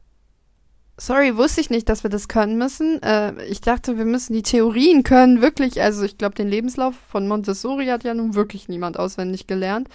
Sorry, 0.99 1.37
wusste 1.37 1.61
ich 1.61 1.69
nicht, 1.69 1.87
dass 1.89 2.01
wir 2.01 2.09
das 2.09 2.27
können 2.27 2.57
müssen. 2.57 3.01
Äh, 3.03 3.45
ich 3.45 3.61
dachte, 3.61 3.99
wir 3.99 4.05
müssen 4.05 4.33
die 4.33 4.41
Theorien 4.41 5.03
können. 5.03 5.43
Wirklich, 5.43 5.79
also 5.79 6.03
ich 6.03 6.17
glaube, 6.17 6.33
den 6.33 6.47
Lebenslauf 6.47 6.95
von 7.11 7.27
Montessori 7.27 7.85
hat 7.85 8.03
ja 8.03 8.15
nun 8.15 8.33
wirklich 8.33 8.67
niemand 8.67 8.97
auswendig 8.97 9.45
gelernt. 9.45 9.89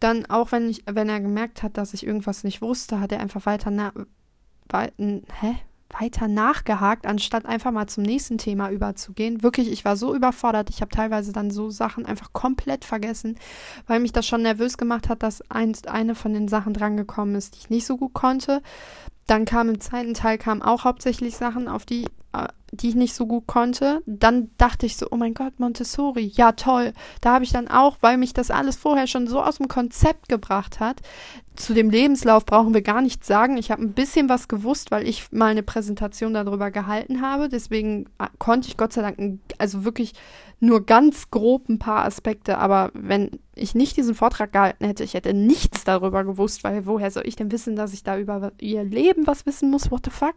Dann 0.00 0.26
auch, 0.26 0.52
wenn 0.52 0.68
ich, 0.68 0.84
wenn 0.86 1.08
er 1.08 1.20
gemerkt 1.20 1.62
hat, 1.62 1.76
dass 1.76 1.94
ich 1.94 2.06
irgendwas 2.06 2.44
nicht 2.44 2.62
wusste, 2.62 3.00
hat 3.00 3.12
er 3.12 3.20
einfach 3.20 3.46
weiter 3.46 3.70
na, 3.70 3.92
wei 4.68 4.92
hä? 4.98 5.56
weiter 6.00 6.28
nachgehakt, 6.28 7.06
anstatt 7.06 7.46
einfach 7.46 7.70
mal 7.70 7.86
zum 7.86 8.02
nächsten 8.02 8.38
Thema 8.38 8.70
überzugehen. 8.70 9.42
Wirklich, 9.42 9.70
ich 9.70 9.84
war 9.84 9.96
so 9.96 10.14
überfordert. 10.14 10.70
Ich 10.70 10.80
habe 10.80 10.90
teilweise 10.90 11.32
dann 11.32 11.50
so 11.50 11.70
Sachen 11.70 12.06
einfach 12.06 12.32
komplett 12.32 12.84
vergessen, 12.84 13.38
weil 13.86 14.00
mich 14.00 14.12
das 14.12 14.26
schon 14.26 14.42
nervös 14.42 14.78
gemacht 14.78 15.08
hat, 15.08 15.22
dass 15.22 15.48
eins, 15.50 15.86
eine 15.86 16.14
von 16.14 16.32
den 16.32 16.48
Sachen 16.48 16.74
drangekommen 16.74 17.34
ist, 17.34 17.54
die 17.54 17.58
ich 17.60 17.70
nicht 17.70 17.86
so 17.86 17.96
gut 17.96 18.14
konnte. 18.14 18.62
Dann 19.26 19.44
kam 19.44 19.68
im 19.68 19.80
zweiten 19.80 20.14
Teil 20.14 20.38
kamen 20.38 20.62
auch 20.62 20.84
hauptsächlich 20.84 21.36
Sachen, 21.36 21.68
auf 21.68 21.84
die 21.84 22.06
äh, 22.32 22.48
die 22.76 22.90
ich 22.90 22.94
nicht 22.94 23.14
so 23.14 23.26
gut 23.26 23.46
konnte. 23.46 24.02
Dann 24.06 24.50
dachte 24.58 24.86
ich 24.86 24.96
so, 24.96 25.08
oh 25.10 25.16
mein 25.16 25.34
Gott, 25.34 25.58
Montessori, 25.58 26.32
ja 26.34 26.52
toll. 26.52 26.92
Da 27.20 27.34
habe 27.34 27.44
ich 27.44 27.52
dann 27.52 27.68
auch, 27.68 27.96
weil 28.00 28.16
mich 28.18 28.34
das 28.34 28.50
alles 28.50 28.76
vorher 28.76 29.06
schon 29.06 29.26
so 29.26 29.42
aus 29.42 29.56
dem 29.56 29.68
Konzept 29.68 30.28
gebracht 30.28 30.80
hat. 30.80 31.00
Zu 31.56 31.72
dem 31.72 31.88
Lebenslauf 31.88 32.44
brauchen 32.44 32.74
wir 32.74 32.82
gar 32.82 33.00
nichts 33.00 33.26
sagen. 33.26 33.56
Ich 33.56 33.70
habe 33.70 33.82
ein 33.82 33.94
bisschen 33.94 34.28
was 34.28 34.46
gewusst, 34.46 34.90
weil 34.90 35.08
ich 35.08 35.32
mal 35.32 35.50
eine 35.50 35.62
Präsentation 35.62 36.34
darüber 36.34 36.70
gehalten 36.70 37.22
habe. 37.22 37.48
Deswegen 37.48 38.06
äh, 38.18 38.26
konnte 38.38 38.68
ich 38.68 38.76
Gott 38.76 38.92
sei 38.92 39.02
Dank, 39.02 39.40
also 39.58 39.84
wirklich 39.84 40.12
nur 40.58 40.86
ganz 40.86 41.30
grob 41.30 41.68
ein 41.68 41.78
paar 41.78 42.04
Aspekte, 42.04 42.56
aber 42.58 42.90
wenn 42.94 43.30
ich 43.54 43.74
nicht 43.74 43.96
diesen 43.96 44.14
Vortrag 44.14 44.52
gehalten 44.52 44.84
hätte, 44.86 45.04
ich 45.04 45.14
hätte 45.14 45.34
nichts 45.34 45.84
darüber 45.84 46.24
gewusst, 46.24 46.64
weil 46.64 46.86
woher 46.86 47.10
soll 47.10 47.26
ich 47.26 47.36
denn 47.36 47.52
wissen, 47.52 47.76
dass 47.76 47.92
ich 47.92 48.02
da 48.02 48.18
über 48.18 48.52
ihr 48.58 48.84
Leben 48.84 49.26
was 49.26 49.44
wissen 49.44 49.70
muss? 49.70 49.90
What 49.90 50.04
the 50.04 50.10
fuck? 50.10 50.36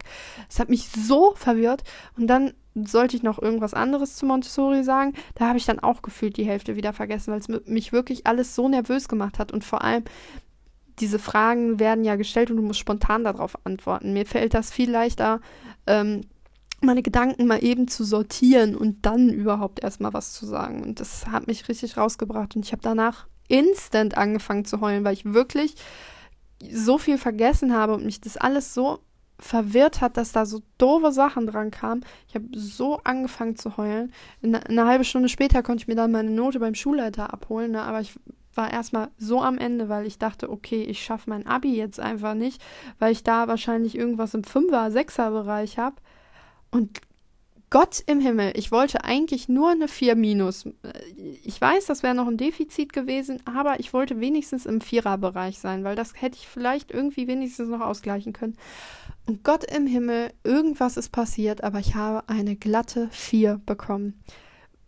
Es 0.49 0.59
hat 0.59 0.69
mich 0.69 0.89
so 0.89 1.33
verwirrt 1.35 1.83
und 2.17 2.27
dann 2.29 2.53
sollte 2.75 3.15
ich 3.15 3.23
noch 3.23 3.41
irgendwas 3.41 3.73
anderes 3.73 4.15
zu 4.15 4.25
Montessori 4.25 4.83
sagen. 4.83 5.13
Da 5.35 5.47
habe 5.47 5.57
ich 5.57 5.65
dann 5.65 5.79
auch 5.79 6.01
gefühlt 6.01 6.37
die 6.37 6.45
Hälfte 6.45 6.75
wieder 6.75 6.93
vergessen, 6.93 7.31
weil 7.31 7.39
es 7.39 7.67
mich 7.67 7.91
wirklich 7.91 8.27
alles 8.27 8.55
so 8.55 8.69
nervös 8.69 9.07
gemacht 9.07 9.39
hat 9.39 9.51
und 9.51 9.63
vor 9.63 9.83
allem 9.83 10.03
diese 10.99 11.19
Fragen 11.19 11.79
werden 11.79 12.03
ja 12.03 12.15
gestellt 12.15 12.51
und 12.51 12.57
du 12.57 12.63
musst 12.63 12.79
spontan 12.79 13.23
darauf 13.23 13.57
antworten. 13.65 14.13
Mir 14.13 14.25
fällt 14.25 14.53
das 14.53 14.71
viel 14.71 14.91
leichter, 14.91 15.39
ähm, 15.87 16.21
meine 16.81 17.01
Gedanken 17.01 17.47
mal 17.47 17.63
eben 17.63 17.87
zu 17.87 18.03
sortieren 18.03 18.75
und 18.75 19.05
dann 19.05 19.29
überhaupt 19.29 19.83
erstmal 19.83 20.13
was 20.13 20.33
zu 20.33 20.45
sagen. 20.45 20.81
Und 20.81 20.99
das 20.99 21.27
hat 21.27 21.47
mich 21.47 21.67
richtig 21.67 21.97
rausgebracht. 21.97 22.55
Und 22.55 22.65
ich 22.65 22.71
habe 22.71 22.81
danach 22.81 23.27
instant 23.47 24.17
angefangen 24.17 24.65
zu 24.65 24.79
heulen, 24.79 25.03
weil 25.03 25.13
ich 25.13 25.25
wirklich 25.25 25.75
so 26.71 26.97
viel 26.97 27.17
vergessen 27.17 27.73
habe 27.73 27.93
und 27.93 28.05
mich 28.05 28.21
das 28.21 28.37
alles 28.37 28.73
so 28.73 28.99
verwirrt 29.39 30.01
hat, 30.01 30.17
dass 30.17 30.31
da 30.31 30.45
so 30.45 30.61
doofe 30.77 31.11
Sachen 31.11 31.47
dran 31.47 31.71
kamen. 31.71 32.05
Ich 32.27 32.35
habe 32.35 32.45
so 32.53 32.99
angefangen 33.03 33.55
zu 33.55 33.77
heulen. 33.77 34.11
Eine, 34.43 34.65
eine, 34.65 34.85
halbe 34.85 35.03
Stunde 35.03 35.29
später 35.29 35.63
konnte 35.63 35.83
ich 35.83 35.87
mir 35.87 35.95
dann 35.95 36.11
meine 36.11 36.31
Note 36.31 36.59
beim 36.59 36.75
Schulleiter 36.75 37.33
abholen, 37.33 37.71
ne? 37.71 37.81
aber 37.81 38.01
ich 38.01 38.13
war 38.55 38.71
erstmal 38.71 39.09
so 39.17 39.41
am 39.41 39.57
Ende, 39.57 39.89
weil 39.89 40.05
ich 40.05 40.17
dachte, 40.17 40.49
okay, 40.49 40.83
ich 40.83 41.03
schaffe 41.03 41.29
mein 41.29 41.47
Abi 41.47 41.75
jetzt 41.75 41.99
einfach 41.99 42.33
nicht, 42.33 42.61
weil 42.99 43.11
ich 43.11 43.23
da 43.23 43.47
wahrscheinlich 43.47 43.97
irgendwas 43.97 44.33
im 44.33 44.43
Fünfer-, 44.43 44.91
Sechser-Bereich 44.91 45.77
habe. 45.77 45.95
Und 46.71 47.01
Gott 47.71 48.01
im 48.07 48.19
Himmel, 48.19 48.53
ich 48.55 48.71
wollte 48.71 49.03
eigentlich 49.03 49.47
nur 49.47 49.69
eine 49.69 49.87
4 49.87 50.15
minus. 50.15 50.67
Ich 51.43 51.61
weiß, 51.61 51.85
das 51.85 52.01
wäre 52.01 52.15
noch 52.15 52.27
ein 52.27 52.37
Defizit 52.37 52.93
gewesen, 52.93 53.41
aber 53.45 53.79
ich 53.79 53.93
wollte 53.93 54.19
wenigstens 54.19 54.65
im 54.65 54.81
Viererbereich 54.81 55.59
sein, 55.59 55.83
weil 55.83 55.95
das 55.95 56.19
hätte 56.19 56.37
ich 56.37 56.47
vielleicht 56.47 56.89
irgendwie 56.89 57.27
wenigstens 57.27 57.69
noch 57.69 57.81
ausgleichen 57.81 58.33
können. 58.33 58.57
Und 59.29 59.43
Gott 59.43 59.63
im 59.63 59.85
Himmel, 59.85 60.33
irgendwas 60.43 60.97
ist 60.97 61.09
passiert, 61.09 61.63
aber 61.63 61.77
ich 61.77 61.93
habe 61.93 62.27
eine 62.27 62.55
glatte 62.55 63.09
4 63.11 63.61
bekommen. 63.63 64.23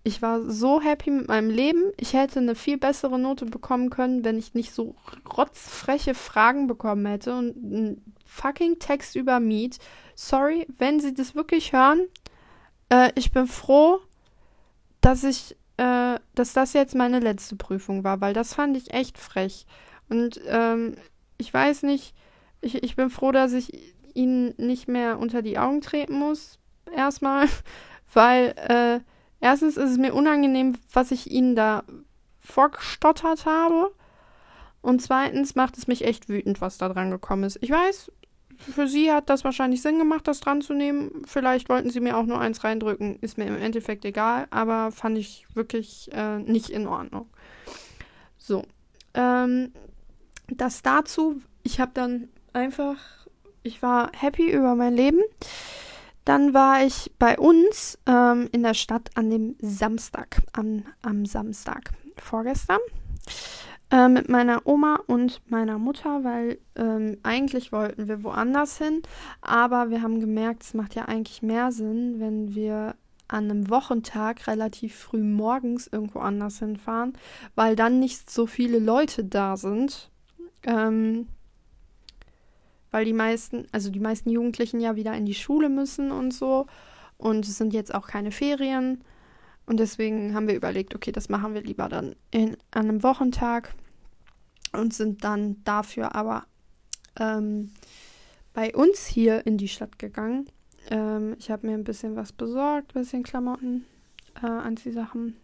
Ich 0.02 0.24
war 0.24 0.50
so 0.50 0.82
happy 0.82 1.12
mit 1.12 1.28
meinem 1.28 1.52
Leben. 1.52 1.92
Ich 1.98 2.14
hätte 2.14 2.40
eine 2.40 2.56
viel 2.56 2.80
bessere 2.80 3.20
Note 3.20 3.46
bekommen 3.46 3.92
können, 3.92 4.26
wenn 4.26 4.40
ich 4.40 4.56
nicht 4.56 4.74
so 4.74 4.96
rotzfreche 5.38 6.16
Fragen 6.16 6.66
bekommen 6.66 7.06
hätte 7.06 7.38
und 7.38 7.56
einen 7.56 8.16
fucking 8.26 8.80
Text 8.80 9.16
über 9.16 9.40
Meet 9.40 9.78
sorry, 10.16 10.66
wenn 10.76 11.00
Sie 11.00 11.14
das 11.14 11.36
wirklich 11.36 11.72
hören. 11.72 12.08
Äh, 12.90 13.12
ich 13.14 13.32
bin 13.32 13.46
froh, 13.46 14.00
dass 15.02 15.24
ich, 15.24 15.56
äh, 15.78 16.18
dass 16.34 16.54
das 16.54 16.74
jetzt 16.74 16.96
meine 16.96 17.20
letzte 17.20 17.58
Prüfung 17.58 18.04
war, 18.04 18.22
weil 18.22 18.34
das 18.34 18.56
fand 18.56 18.76
ich 18.76 18.92
echt 18.92 19.20
frech. 19.20 19.68
Und 20.10 20.42
ähm, 20.48 20.96
ich 21.38 21.54
weiß 21.54 21.84
nicht, 21.84 22.16
ich, 22.62 22.82
ich 22.82 22.96
bin 22.96 23.12
froh, 23.12 23.32
dass 23.32 23.54
ich 23.54 23.94
Ihnen 24.16 24.54
nicht 24.58 24.88
mehr 24.88 25.20
unter 25.20 25.42
die 25.42 25.58
Augen 25.58 25.82
treten 25.82 26.18
muss. 26.18 26.60
Erstmal, 26.94 27.48
weil 28.14 28.54
äh, 28.58 29.00
erstens 29.40 29.78
ist 29.78 29.92
es 29.92 29.98
mir 29.98 30.14
unangenehm, 30.14 30.78
was 30.94 31.12
ich 31.12 31.32
Ihnen 31.32 31.56
da 31.56 31.84
vorgestottert 32.40 33.46
habe. 33.46 33.92
Und 34.82 35.02
zweitens 35.02 35.56
macht 35.56 35.78
es 35.78 35.88
mich 35.88 36.04
echt 36.06 36.28
wütend, 36.28 36.60
was 36.60 36.78
da 36.78 36.90
dran 36.90 37.12
gekommen 37.12 37.44
ist. 37.44 37.60
Ich 37.62 37.70
weiß, 37.70 38.12
für 38.58 38.88
sie 38.88 39.12
hat 39.12 39.30
das 39.30 39.44
wahrscheinlich 39.44 39.82
Sinn 39.82 39.98
gemacht, 39.98 40.28
das 40.28 40.40
dran 40.40 40.62
zu 40.62 40.74
nehmen. 40.74 41.24
Vielleicht 41.26 41.70
wollten 41.70 41.90
sie 41.90 42.00
mir 42.00 42.18
auch 42.18 42.26
nur 42.26 42.40
eins 42.40 42.64
reindrücken, 42.64 43.18
ist 43.22 43.38
mir 43.38 43.46
im 43.46 43.58
Endeffekt 43.58 44.06
egal, 44.06 44.48
aber 44.52 44.92
fand 44.92 45.18
ich 45.18 45.46
wirklich 45.54 46.10
äh, 46.14 46.40
nicht 46.40 46.70
in 46.70 46.88
Ordnung. 46.88 47.30
So, 48.38 48.64
ähm, 49.14 49.72
das 50.48 50.82
dazu. 50.82 51.42
Ich 51.64 51.80
habe 51.80 51.92
dann 51.94 52.30
einfach, 52.54 52.98
ich 53.64 53.82
war 53.82 54.12
happy 54.16 54.52
über 54.52 54.76
mein 54.76 54.96
Leben. 54.96 55.22
Dann 56.26 56.54
war 56.54 56.84
ich 56.84 57.12
bei 57.18 57.38
uns 57.40 57.98
ähm, 58.06 58.48
in 58.52 58.64
der 58.64 58.76
Stadt 58.76 59.10
an 59.16 59.30
dem 59.30 59.56
Samstag, 59.60 60.42
am, 60.54 60.84
am 61.02 61.26
Samstag 61.26 61.92
vorgestern 62.18 62.80
äh, 63.92 64.08
mit 64.08 64.30
meiner 64.30 64.66
Oma 64.66 65.00
und 65.08 65.42
meiner 65.50 65.78
Mutter, 65.78 66.24
weil 66.24 66.60
ähm, 66.76 67.18
eigentlich 67.24 67.72
wollten 67.72 68.08
wir 68.08 68.24
woanders 68.24 68.78
hin, 68.78 69.02
aber 69.42 69.90
wir 69.90 70.02
haben 70.02 70.20
gemerkt, 70.20 70.64
es 70.64 70.74
macht 70.74 70.96
ja 70.96 71.06
eigentlich 71.06 71.42
mehr 71.42 71.72
Sinn, 71.72 72.20
wenn 72.20 72.56
wir 72.56 72.96
an 73.28 73.50
einem 73.50 73.70
Wochentag 73.70 74.48
relativ 74.48 74.96
früh 74.96 75.24
morgens 75.24 75.88
irgendwo 75.88 76.20
anders 76.20 76.60
hinfahren, 76.60 77.14
weil 77.56 77.76
dann 77.76 78.00
nicht 78.00 78.30
so 78.30 78.46
viele 78.46 78.80
Leute 78.80 79.24
da 79.24 79.56
sind. 79.58 80.12
Ähm, 80.64 81.28
weil 82.92 83.06
die 83.06 83.14
meisten, 83.14 83.68
also 83.72 83.90
die 83.90 84.00
meisten 84.00 84.30
Jugendlichen 84.30 84.80
ja 84.80 84.96
wieder 84.96 85.14
in 85.14 85.26
die 85.26 85.34
Schule 85.34 85.70
müssen 85.70 86.12
und 86.12 86.34
so. 86.34 86.68
Und 87.18 87.48
es 87.48 87.58
sind 87.58 87.74
jetzt 87.74 87.94
auch 87.94 88.08
keine 88.08 88.32
Ferien. 88.32 89.04
Und 89.66 89.80
deswegen 89.80 90.34
haben 90.36 90.48
wir 90.48 90.56
überlegt, 90.56 90.96
okay, 90.96 91.12
das 91.12 91.30
machen 91.30 91.54
wir 91.54 91.62
lieber 91.62 91.88
dann 91.88 92.16
in, 92.32 92.58
an 92.72 92.90
einem 92.90 93.04
Wochentag 93.04 93.74
und 94.74 94.94
sind 94.94 95.24
dann 95.24 95.64
dafür 95.64 96.16
aber 96.16 96.46
ähm, 97.20 97.72
bei 98.54 98.76
uns 98.76 99.06
hier 99.06 99.46
in 99.46 99.58
die 99.58 99.68
Stadt 99.68 100.00
gegangen. 100.00 100.50
Ähm, 100.90 101.36
ich 101.40 101.52
habe 101.52 101.68
mir 101.68 101.74
ein 101.74 101.84
bisschen 101.84 102.16
was 102.16 102.34
besorgt, 102.34 102.96
ein 102.96 103.02
bisschen 103.02 103.24
Klamotten, 103.24 103.86
äh, 104.42 104.48
Anziehsachen. 104.48 105.38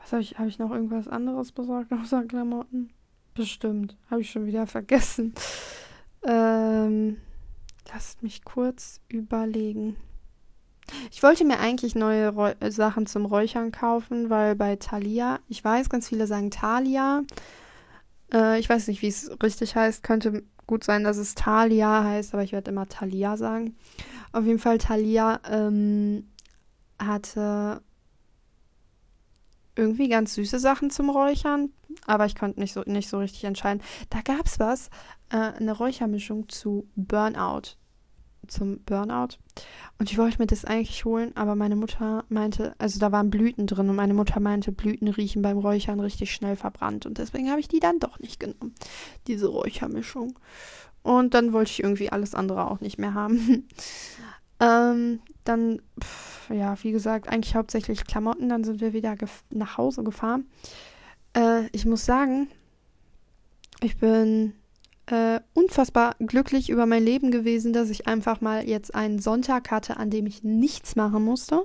Was 0.00 0.12
habe 0.12 0.22
ich, 0.22 0.38
habe 0.38 0.48
ich 0.48 0.58
noch 0.58 0.70
irgendwas 0.70 1.08
anderes 1.08 1.52
besorgt 1.52 1.92
außer 1.92 2.24
Klamotten? 2.24 2.90
Bestimmt. 3.34 3.96
Habe 4.10 4.22
ich 4.22 4.30
schon 4.30 4.46
wieder 4.46 4.66
vergessen. 4.66 5.34
Ähm, 6.26 7.18
lasst 7.92 8.22
mich 8.22 8.44
kurz 8.44 9.00
überlegen. 9.08 9.96
Ich 11.10 11.22
wollte 11.22 11.44
mir 11.44 11.58
eigentlich 11.58 11.94
neue 11.94 12.28
Räu 12.28 12.52
Sachen 12.68 13.06
zum 13.06 13.26
Räuchern 13.26 13.72
kaufen, 13.72 14.30
weil 14.30 14.54
bei 14.54 14.76
Thalia, 14.76 15.40
ich 15.48 15.64
weiß, 15.64 15.88
ganz 15.88 16.08
viele 16.08 16.26
sagen 16.26 16.50
Thalia. 16.50 17.22
Äh, 18.32 18.58
ich 18.58 18.68
weiß 18.68 18.88
nicht, 18.88 19.02
wie 19.02 19.08
es 19.08 19.30
richtig 19.42 19.76
heißt. 19.76 20.02
Könnte 20.02 20.42
gut 20.66 20.84
sein, 20.84 21.04
dass 21.04 21.16
es 21.16 21.34
Thalia 21.34 22.04
heißt, 22.04 22.34
aber 22.34 22.42
ich 22.42 22.52
werde 22.52 22.70
immer 22.70 22.88
Thalia 22.88 23.36
sagen. 23.36 23.76
Auf 24.32 24.44
jeden 24.44 24.58
Fall, 24.58 24.78
Thalia 24.78 25.40
ähm, 25.48 26.28
hatte 26.98 27.80
irgendwie 29.76 30.08
ganz 30.08 30.34
süße 30.34 30.58
Sachen 30.58 30.90
zum 30.90 31.10
Räuchern, 31.10 31.70
aber 32.06 32.26
ich 32.26 32.34
konnte 32.34 32.60
nicht 32.60 32.72
so, 32.72 32.82
nicht 32.86 33.08
so 33.08 33.18
richtig 33.18 33.44
entscheiden. 33.44 33.82
Da 34.10 34.20
gab 34.20 34.46
es 34.46 34.58
was, 34.58 34.90
äh, 35.30 35.36
eine 35.36 35.72
Räuchermischung 35.72 36.48
zu 36.48 36.88
Burnout 36.96 37.76
zum 38.48 38.80
Burnout. 38.84 39.38
Und 39.98 40.10
ich 40.10 40.18
wollte 40.18 40.38
mir 40.38 40.46
das 40.46 40.64
eigentlich 40.64 41.04
holen, 41.04 41.32
aber 41.36 41.54
meine 41.54 41.76
Mutter 41.76 42.24
meinte, 42.28 42.74
also 42.78 42.98
da 42.98 43.12
waren 43.12 43.30
Blüten 43.30 43.66
drin 43.66 43.88
und 43.88 43.96
meine 43.96 44.14
Mutter 44.14 44.40
meinte, 44.40 44.72
Blüten 44.72 45.08
riechen 45.08 45.42
beim 45.42 45.58
Räuchern 45.58 46.00
richtig 46.00 46.32
schnell 46.32 46.56
verbrannt. 46.56 47.06
Und 47.06 47.18
deswegen 47.18 47.50
habe 47.50 47.60
ich 47.60 47.68
die 47.68 47.80
dann 47.80 47.98
doch 47.98 48.18
nicht 48.18 48.40
genommen, 48.40 48.74
diese 49.26 49.48
Räuchermischung. 49.48 50.38
Und 51.02 51.34
dann 51.34 51.52
wollte 51.52 51.70
ich 51.70 51.82
irgendwie 51.82 52.10
alles 52.10 52.34
andere 52.34 52.70
auch 52.70 52.80
nicht 52.80 52.98
mehr 52.98 53.14
haben. 53.14 53.68
ähm, 54.60 55.20
dann, 55.44 55.80
pff, 56.02 56.50
ja, 56.50 56.76
wie 56.82 56.92
gesagt, 56.92 57.28
eigentlich 57.28 57.54
hauptsächlich 57.54 58.04
Klamotten. 58.04 58.48
Dann 58.48 58.64
sind 58.64 58.80
wir 58.80 58.92
wieder 58.92 59.16
nach 59.50 59.78
Hause 59.78 60.02
gefahren. 60.02 60.46
Äh, 61.36 61.68
ich 61.72 61.84
muss 61.84 62.04
sagen, 62.04 62.48
ich 63.82 63.96
bin 63.98 64.54
äh, 65.06 65.40
unfassbar 65.54 66.16
glücklich 66.18 66.70
über 66.70 66.86
mein 66.86 67.04
Leben 67.04 67.30
gewesen, 67.30 67.72
dass 67.72 67.90
ich 67.90 68.08
einfach 68.08 68.40
mal 68.40 68.66
jetzt 68.66 68.94
einen 68.94 69.20
Sonntag 69.20 69.70
hatte, 69.70 69.98
an 69.98 70.10
dem 70.10 70.26
ich 70.26 70.42
nichts 70.42 70.96
machen 70.96 71.22
musste. 71.22 71.62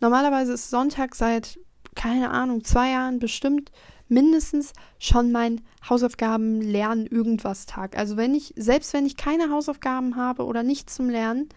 Normalerweise 0.00 0.54
ist 0.54 0.70
Sonntag 0.70 1.14
seit, 1.14 1.58
keine 1.94 2.30
Ahnung, 2.30 2.64
zwei 2.64 2.90
Jahren 2.92 3.18
bestimmt 3.18 3.70
mindestens 4.08 4.72
schon 4.98 5.32
mein 5.32 5.62
Hausaufgaben 5.88 6.60
lernen 6.60 7.06
irgendwas 7.06 7.66
Tag. 7.66 7.96
Also 7.96 8.16
wenn 8.16 8.34
ich, 8.34 8.52
selbst 8.56 8.92
wenn 8.92 9.06
ich 9.06 9.16
keine 9.16 9.50
Hausaufgaben 9.50 10.16
habe 10.16 10.44
oder 10.44 10.62
nichts 10.62 10.94
zum 10.94 11.08
Lernen, 11.08 11.48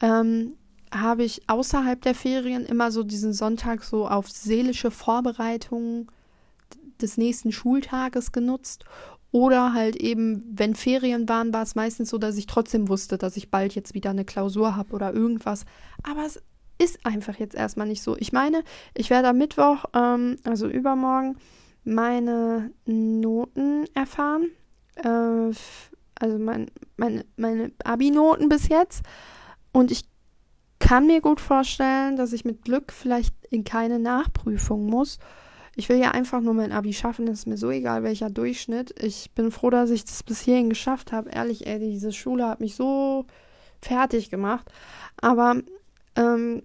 ähm, 0.00 0.54
habe 0.92 1.24
ich 1.24 1.48
außerhalb 1.48 2.00
der 2.00 2.14
Ferien 2.14 2.64
immer 2.64 2.92
so 2.92 3.02
diesen 3.02 3.32
Sonntag 3.32 3.82
so 3.82 4.06
auf 4.08 4.30
seelische 4.30 4.92
Vorbereitungen 4.92 6.08
des 7.04 7.16
nächsten 7.16 7.52
Schultages 7.52 8.32
genutzt 8.32 8.84
oder 9.30 9.72
halt 9.72 9.96
eben, 9.96 10.44
wenn 10.52 10.74
Ferien 10.74 11.28
waren, 11.28 11.52
war 11.52 11.62
es 11.62 11.74
meistens 11.74 12.10
so, 12.10 12.18
dass 12.18 12.36
ich 12.36 12.46
trotzdem 12.46 12.88
wusste, 12.88 13.18
dass 13.18 13.36
ich 13.36 13.50
bald 13.50 13.74
jetzt 13.74 13.92
wieder 13.92 14.10
eine 14.10 14.24
Klausur 14.24 14.76
habe 14.76 14.92
oder 14.92 15.12
irgendwas. 15.12 15.64
Aber 16.02 16.24
es 16.24 16.40
ist 16.78 17.04
einfach 17.04 17.36
jetzt 17.36 17.54
erstmal 17.54 17.88
nicht 17.88 18.02
so. 18.02 18.16
Ich 18.16 18.32
meine, 18.32 18.62
ich 18.94 19.10
werde 19.10 19.28
am 19.28 19.38
Mittwoch, 19.38 19.86
ähm, 19.92 20.36
also 20.44 20.68
übermorgen, 20.68 21.36
meine 21.82 22.70
Noten 22.86 23.86
erfahren. 23.94 24.50
Äh, 24.96 25.52
also 26.20 26.38
mein, 26.38 26.70
meine, 26.96 27.24
meine 27.36 27.72
Abi-Noten 27.82 28.48
bis 28.48 28.68
jetzt. 28.68 29.02
Und 29.72 29.90
ich 29.90 30.04
kann 30.78 31.06
mir 31.06 31.20
gut 31.20 31.40
vorstellen, 31.40 32.16
dass 32.16 32.32
ich 32.32 32.44
mit 32.44 32.62
Glück 32.62 32.92
vielleicht 32.92 33.34
in 33.50 33.64
keine 33.64 33.98
Nachprüfung 33.98 34.86
muss. 34.86 35.18
Ich 35.76 35.88
will 35.88 35.98
ja 35.98 36.12
einfach 36.12 36.40
nur 36.40 36.54
mein 36.54 36.72
Abi 36.72 36.92
schaffen. 36.92 37.26
Ist 37.26 37.46
mir 37.46 37.56
so 37.56 37.70
egal, 37.70 38.02
welcher 38.02 38.30
Durchschnitt. 38.30 38.94
Ich 39.02 39.30
bin 39.32 39.50
froh, 39.50 39.70
dass 39.70 39.90
ich 39.90 40.04
das 40.04 40.22
bis 40.22 40.40
hierhin 40.40 40.68
geschafft 40.68 41.12
habe. 41.12 41.30
Ehrlich, 41.30 41.66
ey, 41.66 41.78
diese 41.78 42.12
Schule 42.12 42.46
hat 42.48 42.60
mich 42.60 42.76
so 42.76 43.26
fertig 43.80 44.30
gemacht. 44.30 44.70
Aber 45.20 45.56
ähm, 46.16 46.62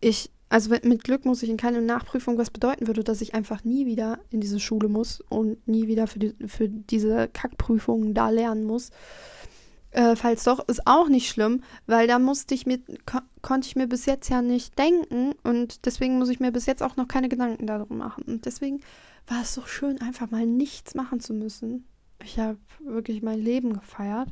ich, 0.00 0.30
also 0.48 0.70
mit 0.70 1.04
Glück 1.04 1.24
muss 1.24 1.42
ich 1.42 1.50
in 1.50 1.56
keine 1.56 1.82
Nachprüfung, 1.82 2.38
was 2.38 2.50
bedeuten 2.50 2.86
würde, 2.86 3.04
dass 3.04 3.20
ich 3.20 3.34
einfach 3.34 3.64
nie 3.64 3.86
wieder 3.86 4.20
in 4.30 4.40
diese 4.40 4.60
Schule 4.60 4.88
muss 4.88 5.20
und 5.28 5.66
nie 5.66 5.88
wieder 5.88 6.06
für, 6.06 6.18
die, 6.18 6.34
für 6.46 6.68
diese 6.68 7.28
Kackprüfungen 7.28 8.14
da 8.14 8.30
lernen 8.30 8.64
muss. 8.64 8.90
Äh, 9.90 10.16
falls 10.16 10.44
doch, 10.44 10.66
ist 10.68 10.86
auch 10.86 11.08
nicht 11.08 11.28
schlimm, 11.30 11.62
weil 11.86 12.06
da 12.06 12.18
musste 12.18 12.54
ich 12.54 12.66
mir, 12.66 12.78
ko 13.06 13.18
konnte 13.40 13.68
ich 13.68 13.76
mir 13.76 13.86
bis 13.86 14.04
jetzt 14.04 14.28
ja 14.28 14.42
nicht 14.42 14.78
denken 14.78 15.32
und 15.44 15.86
deswegen 15.86 16.18
muss 16.18 16.28
ich 16.28 16.40
mir 16.40 16.52
bis 16.52 16.66
jetzt 16.66 16.82
auch 16.82 16.96
noch 16.96 17.08
keine 17.08 17.28
Gedanken 17.28 17.66
darum 17.66 17.98
machen. 17.98 18.24
Und 18.24 18.44
deswegen 18.44 18.80
war 19.26 19.42
es 19.42 19.54
so 19.54 19.64
schön, 19.64 20.00
einfach 20.00 20.30
mal 20.30 20.44
nichts 20.44 20.94
machen 20.94 21.20
zu 21.20 21.32
müssen. 21.32 21.86
Ich 22.22 22.38
habe 22.38 22.58
wirklich 22.80 23.22
mein 23.22 23.38
Leben 23.38 23.72
gefeiert. 23.72 24.28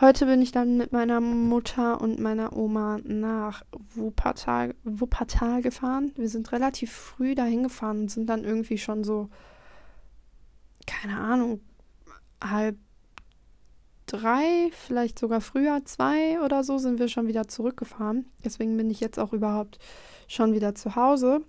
Heute 0.00 0.26
bin 0.26 0.42
ich 0.42 0.52
dann 0.52 0.76
mit 0.76 0.92
meiner 0.92 1.20
Mutter 1.20 2.00
und 2.00 2.20
meiner 2.20 2.56
Oma 2.56 2.98
nach 3.02 3.64
Wuppertal, 3.94 4.74
Wuppertal 4.84 5.60
gefahren. 5.62 6.12
Wir 6.16 6.28
sind 6.28 6.52
relativ 6.52 6.92
früh 6.92 7.34
dahin 7.34 7.64
gefahren 7.64 8.02
und 8.02 8.10
sind 8.10 8.26
dann 8.26 8.44
irgendwie 8.44 8.78
schon 8.78 9.02
so, 9.02 9.28
keine 10.86 11.18
Ahnung, 11.18 11.60
halb 12.42 12.76
drei, 14.08 14.70
vielleicht 14.72 15.18
sogar 15.18 15.40
früher 15.40 15.84
zwei 15.84 16.40
oder 16.44 16.64
so, 16.64 16.78
sind 16.78 16.98
wir 16.98 17.08
schon 17.08 17.28
wieder 17.28 17.46
zurückgefahren. 17.46 18.26
Deswegen 18.44 18.76
bin 18.76 18.90
ich 18.90 19.00
jetzt 19.00 19.18
auch 19.18 19.32
überhaupt 19.32 19.78
schon 20.26 20.52
wieder 20.54 20.74
zu 20.74 20.96
Hause. 20.96 21.42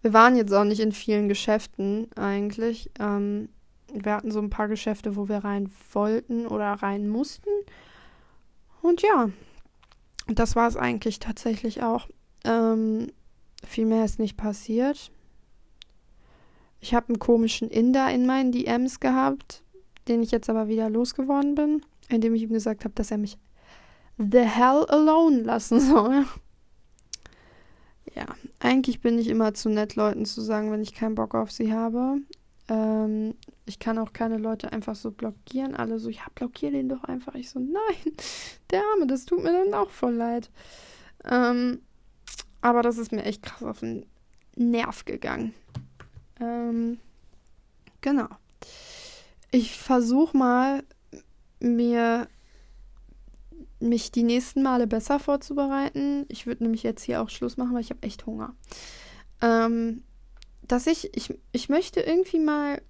Wir 0.00 0.12
waren 0.12 0.36
jetzt 0.36 0.52
auch 0.52 0.64
nicht 0.64 0.80
in 0.80 0.92
vielen 0.92 1.28
Geschäften 1.28 2.08
eigentlich. 2.16 2.90
Ähm, 2.98 3.48
wir 3.92 4.14
hatten 4.14 4.30
so 4.30 4.40
ein 4.40 4.50
paar 4.50 4.68
Geschäfte, 4.68 5.16
wo 5.16 5.28
wir 5.28 5.38
rein 5.38 5.70
wollten 5.92 6.46
oder 6.46 6.72
rein 6.72 7.08
mussten. 7.08 7.50
Und 8.80 9.02
ja, 9.02 9.30
das 10.26 10.56
war 10.56 10.68
es 10.68 10.76
eigentlich 10.76 11.18
tatsächlich 11.18 11.82
auch. 11.82 12.08
Ähm, 12.44 13.12
viel 13.64 13.86
mehr 13.86 14.04
ist 14.04 14.18
nicht 14.18 14.36
passiert. 14.36 15.12
Ich 16.80 16.94
habe 16.94 17.10
einen 17.10 17.20
komischen 17.20 17.70
Inder 17.70 18.10
in 18.10 18.26
meinen 18.26 18.50
DMs 18.50 18.98
gehabt, 18.98 19.62
den 20.08 20.22
ich 20.22 20.30
jetzt 20.30 20.50
aber 20.50 20.68
wieder 20.68 20.90
losgeworden 20.90 21.54
bin, 21.54 21.82
indem 22.08 22.34
ich 22.34 22.42
ihm 22.42 22.52
gesagt 22.52 22.84
habe, 22.84 22.94
dass 22.94 23.10
er 23.10 23.18
mich 23.18 23.38
the 24.18 24.40
hell 24.40 24.84
alone 24.88 25.42
lassen 25.42 25.80
soll. 25.88 26.24
Ja, 28.14 28.26
eigentlich 28.60 29.00
bin 29.00 29.18
ich 29.18 29.28
immer 29.28 29.54
zu 29.54 29.70
nett, 29.70 29.96
Leuten 29.96 30.26
zu 30.26 30.40
sagen, 30.40 30.70
wenn 30.70 30.82
ich 30.82 30.94
keinen 30.94 31.14
Bock 31.14 31.34
auf 31.34 31.50
sie 31.50 31.72
habe. 31.72 32.18
Ähm, 32.68 33.34
ich 33.64 33.78
kann 33.78 33.98
auch 33.98 34.12
keine 34.12 34.36
Leute 34.36 34.72
einfach 34.72 34.96
so 34.96 35.10
blockieren. 35.10 35.74
Alle 35.74 35.98
so, 35.98 36.10
ja, 36.10 36.22
blockier 36.34 36.72
den 36.72 36.88
doch 36.88 37.04
einfach. 37.04 37.34
Ich 37.34 37.48
so, 37.48 37.58
nein, 37.58 38.14
der 38.70 38.82
Arme, 38.92 39.06
das 39.06 39.24
tut 39.24 39.42
mir 39.42 39.52
dann 39.52 39.72
auch 39.72 39.90
voll 39.90 40.14
leid. 40.14 40.50
Ähm, 41.24 41.80
aber 42.60 42.82
das 42.82 42.98
ist 42.98 43.12
mir 43.12 43.24
echt 43.24 43.42
krass 43.42 43.62
auf 43.62 43.80
den 43.80 44.04
Nerv 44.56 45.04
gegangen. 45.06 45.54
Ähm, 46.38 46.98
genau 48.02 48.28
ich 49.52 49.78
versuche 49.78 50.36
mal, 50.36 50.82
mir 51.60 52.26
mich 53.78 54.10
die 54.10 54.22
nächsten 54.22 54.62
Male 54.62 54.86
besser 54.86 55.18
vorzubereiten. 55.18 56.24
Ich 56.28 56.46
würde 56.46 56.64
nämlich 56.64 56.82
jetzt 56.82 57.02
hier 57.02 57.20
auch 57.20 57.28
Schluss 57.28 57.56
machen, 57.56 57.74
weil 57.74 57.82
ich 57.82 57.90
habe 57.90 58.02
echt 58.02 58.26
Hunger. 58.26 58.54
Ähm, 59.40 60.02
dass 60.62 60.86
ich, 60.86 61.14
ich, 61.16 61.38
ich 61.52 61.68
möchte 61.68 62.00
irgendwie 62.00 62.38
mal 62.38 62.80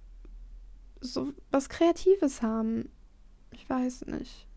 so 1.01 1.33
was 1.51 1.69
Kreatives 1.69 2.41
haben. 2.41 2.89
Ich 3.51 3.69
weiß 3.69 4.05
nicht. 4.05 4.47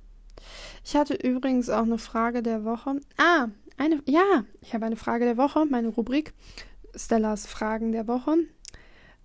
Ich 0.85 0.95
hatte 0.95 1.14
übrigens 1.14 1.71
auch 1.71 1.83
eine 1.83 1.99
Frage 1.99 2.42
der 2.42 2.64
Woche. 2.64 3.01
Ah, 3.16 3.49
eine, 3.79 4.03
ja, 4.07 4.45
ich 4.61 4.75
habe 4.75 4.87
eine 4.87 4.97
Frage 4.97 5.25
der 5.25 5.37
Woche, 5.37 5.66
meine 5.66 5.88
Rubrik. 5.88 6.35
Stellas 6.95 7.47
Fragen 7.47 7.92
der 7.92 8.07
Woche. 8.07 8.37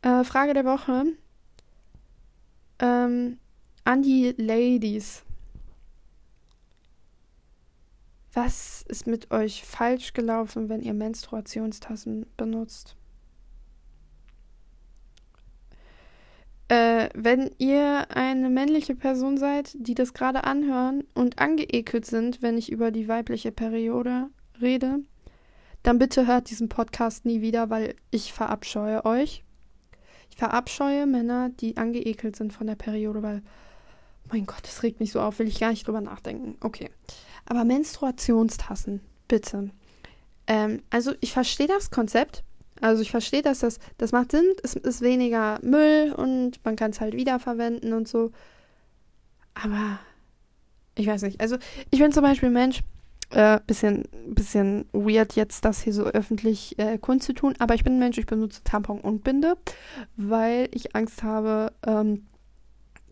Äh, 0.02 0.24
Frage 0.24 0.54
der 0.54 0.66
Woche. 0.66 1.06
Ähm, 2.82 3.38
an 3.84 4.02
die 4.02 4.34
Ladies. 4.38 5.24
Was 8.34 8.84
ist 8.88 9.08
mit 9.08 9.32
euch 9.32 9.64
falsch 9.64 10.14
gelaufen, 10.14 10.68
wenn 10.70 10.82
ihr 10.82 10.94
Menstruationstassen 10.94 12.26
benutzt? 12.38 12.96
Äh, 16.70 17.10
wenn 17.14 17.52
ihr 17.58 18.08
eine 18.16 18.50
männliche 18.50 18.96
Person 18.96 19.38
seid, 19.38 19.76
die 19.78 19.94
das 19.94 20.14
gerade 20.14 20.46
anhören 20.46 21.04
und 21.14 21.40
angeekelt 21.40 22.06
sind, 22.06 22.42
wenn 22.42 22.58
ich 22.58 22.72
über 22.72 22.92
die 22.92 23.10
weibliche 23.10 23.52
Periode 23.52 24.30
rede, 24.62 25.00
dann 25.84 26.00
bitte 26.00 26.28
hört 26.28 26.50
diesen 26.50 26.70
Podcast 26.70 27.26
nie 27.26 27.42
wieder, 27.42 27.70
weil 27.70 27.96
ich 28.10 28.32
verabscheue 28.32 29.04
euch. 29.04 29.44
Ich 30.32 30.38
verabscheue 30.38 31.06
Männer, 31.06 31.50
die 31.50 31.78
angeekelt 31.78 32.36
sind 32.36 32.54
von 32.54 32.66
der 32.66 32.76
Periode, 32.76 33.22
weil, 33.22 33.44
mein 34.32 34.46
Gott, 34.46 34.64
das 34.64 34.82
regt 34.82 35.00
mich 35.00 35.12
so 35.12 35.22
auf, 35.22 35.38
will 35.38 35.48
ich 35.48 35.60
gar 35.60 35.70
nicht 35.70 35.86
drüber 35.86 36.02
nachdenken. 36.02 36.58
Okay. 36.62 36.90
Aber 37.46 37.66
Menstruationstassen, 37.66 39.02
bitte. 39.28 39.70
Ähm, 40.48 40.82
also 40.90 41.14
ich 41.20 41.34
verstehe 41.34 41.68
das 41.68 41.92
Konzept. 41.92 42.44
Also 42.80 43.04
ich 43.04 43.12
verstehe, 43.12 43.44
dass 43.44 43.60
das, 43.60 43.78
das 43.98 44.12
macht 44.12 44.32
Sinn, 44.32 44.46
es 44.64 44.74
ist 44.74 45.02
weniger 45.02 45.60
Müll 45.62 46.14
und 46.14 46.64
man 46.66 46.76
kann 46.76 46.92
es 46.92 47.00
halt 47.00 47.14
wiederverwenden 47.14 47.94
und 47.94 48.08
so. 48.08 48.32
Aber 49.54 50.00
ich 50.96 51.06
weiß 51.06 51.22
nicht. 51.24 51.42
Also 51.42 51.58
ich 51.92 52.00
bin 52.00 52.12
zum 52.12 52.24
Beispiel 52.24 52.50
ein 52.50 52.54
Mensch, 52.54 52.82
äh, 53.32 53.60
bisschen, 53.66 54.04
bisschen 54.28 54.86
weird 54.94 55.34
jetzt 55.34 55.66
das 55.66 55.82
hier 55.82 55.94
so 55.94 56.06
öffentlich 56.06 56.78
äh, 56.80 56.98
kundzutun, 56.98 57.56
aber 57.60 57.76
ich 57.76 57.84
bin 57.84 57.94
ein 57.94 58.00
Mensch, 58.00 58.18
ich 58.18 58.26
benutze 58.26 58.64
Tampon 58.64 59.00
und 59.00 59.24
Binde, 59.24 59.58
weil 60.18 60.70
ich 60.72 60.96
Angst 60.96 61.24
habe, 61.24 61.74
ähm, 61.86 62.28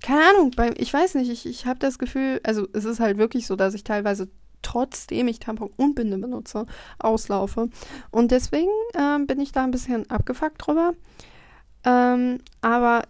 keine 0.01 0.21
Ahnung, 0.29 0.51
beim, 0.51 0.73
ich 0.77 0.93
weiß 0.93 1.15
nicht, 1.15 1.29
ich, 1.29 1.45
ich 1.45 1.65
habe 1.65 1.79
das 1.79 1.99
Gefühl, 1.99 2.39
also 2.43 2.67
es 2.73 2.86
ist 2.86 2.99
halt 2.99 3.17
wirklich 3.17 3.47
so, 3.47 3.55
dass 3.55 3.73
ich 3.73 3.84
teilweise 3.84 4.29
trotzdem 4.62 5.27
ich 5.27 5.39
Tampon 5.39 5.71
und 5.77 5.95
Binde 5.95 6.17
benutze, 6.17 6.65
auslaufe. 6.97 7.69
Und 8.12 8.32
deswegen 8.32 8.71
ähm, 8.93 9.27
bin 9.27 9.39
ich 9.39 9.51
da 9.51 9.63
ein 9.63 9.71
bisschen 9.71 10.10
abgefuckt 10.10 10.65
drüber. 10.65 10.93
Ähm, 11.86 12.39
aber 12.62 13.03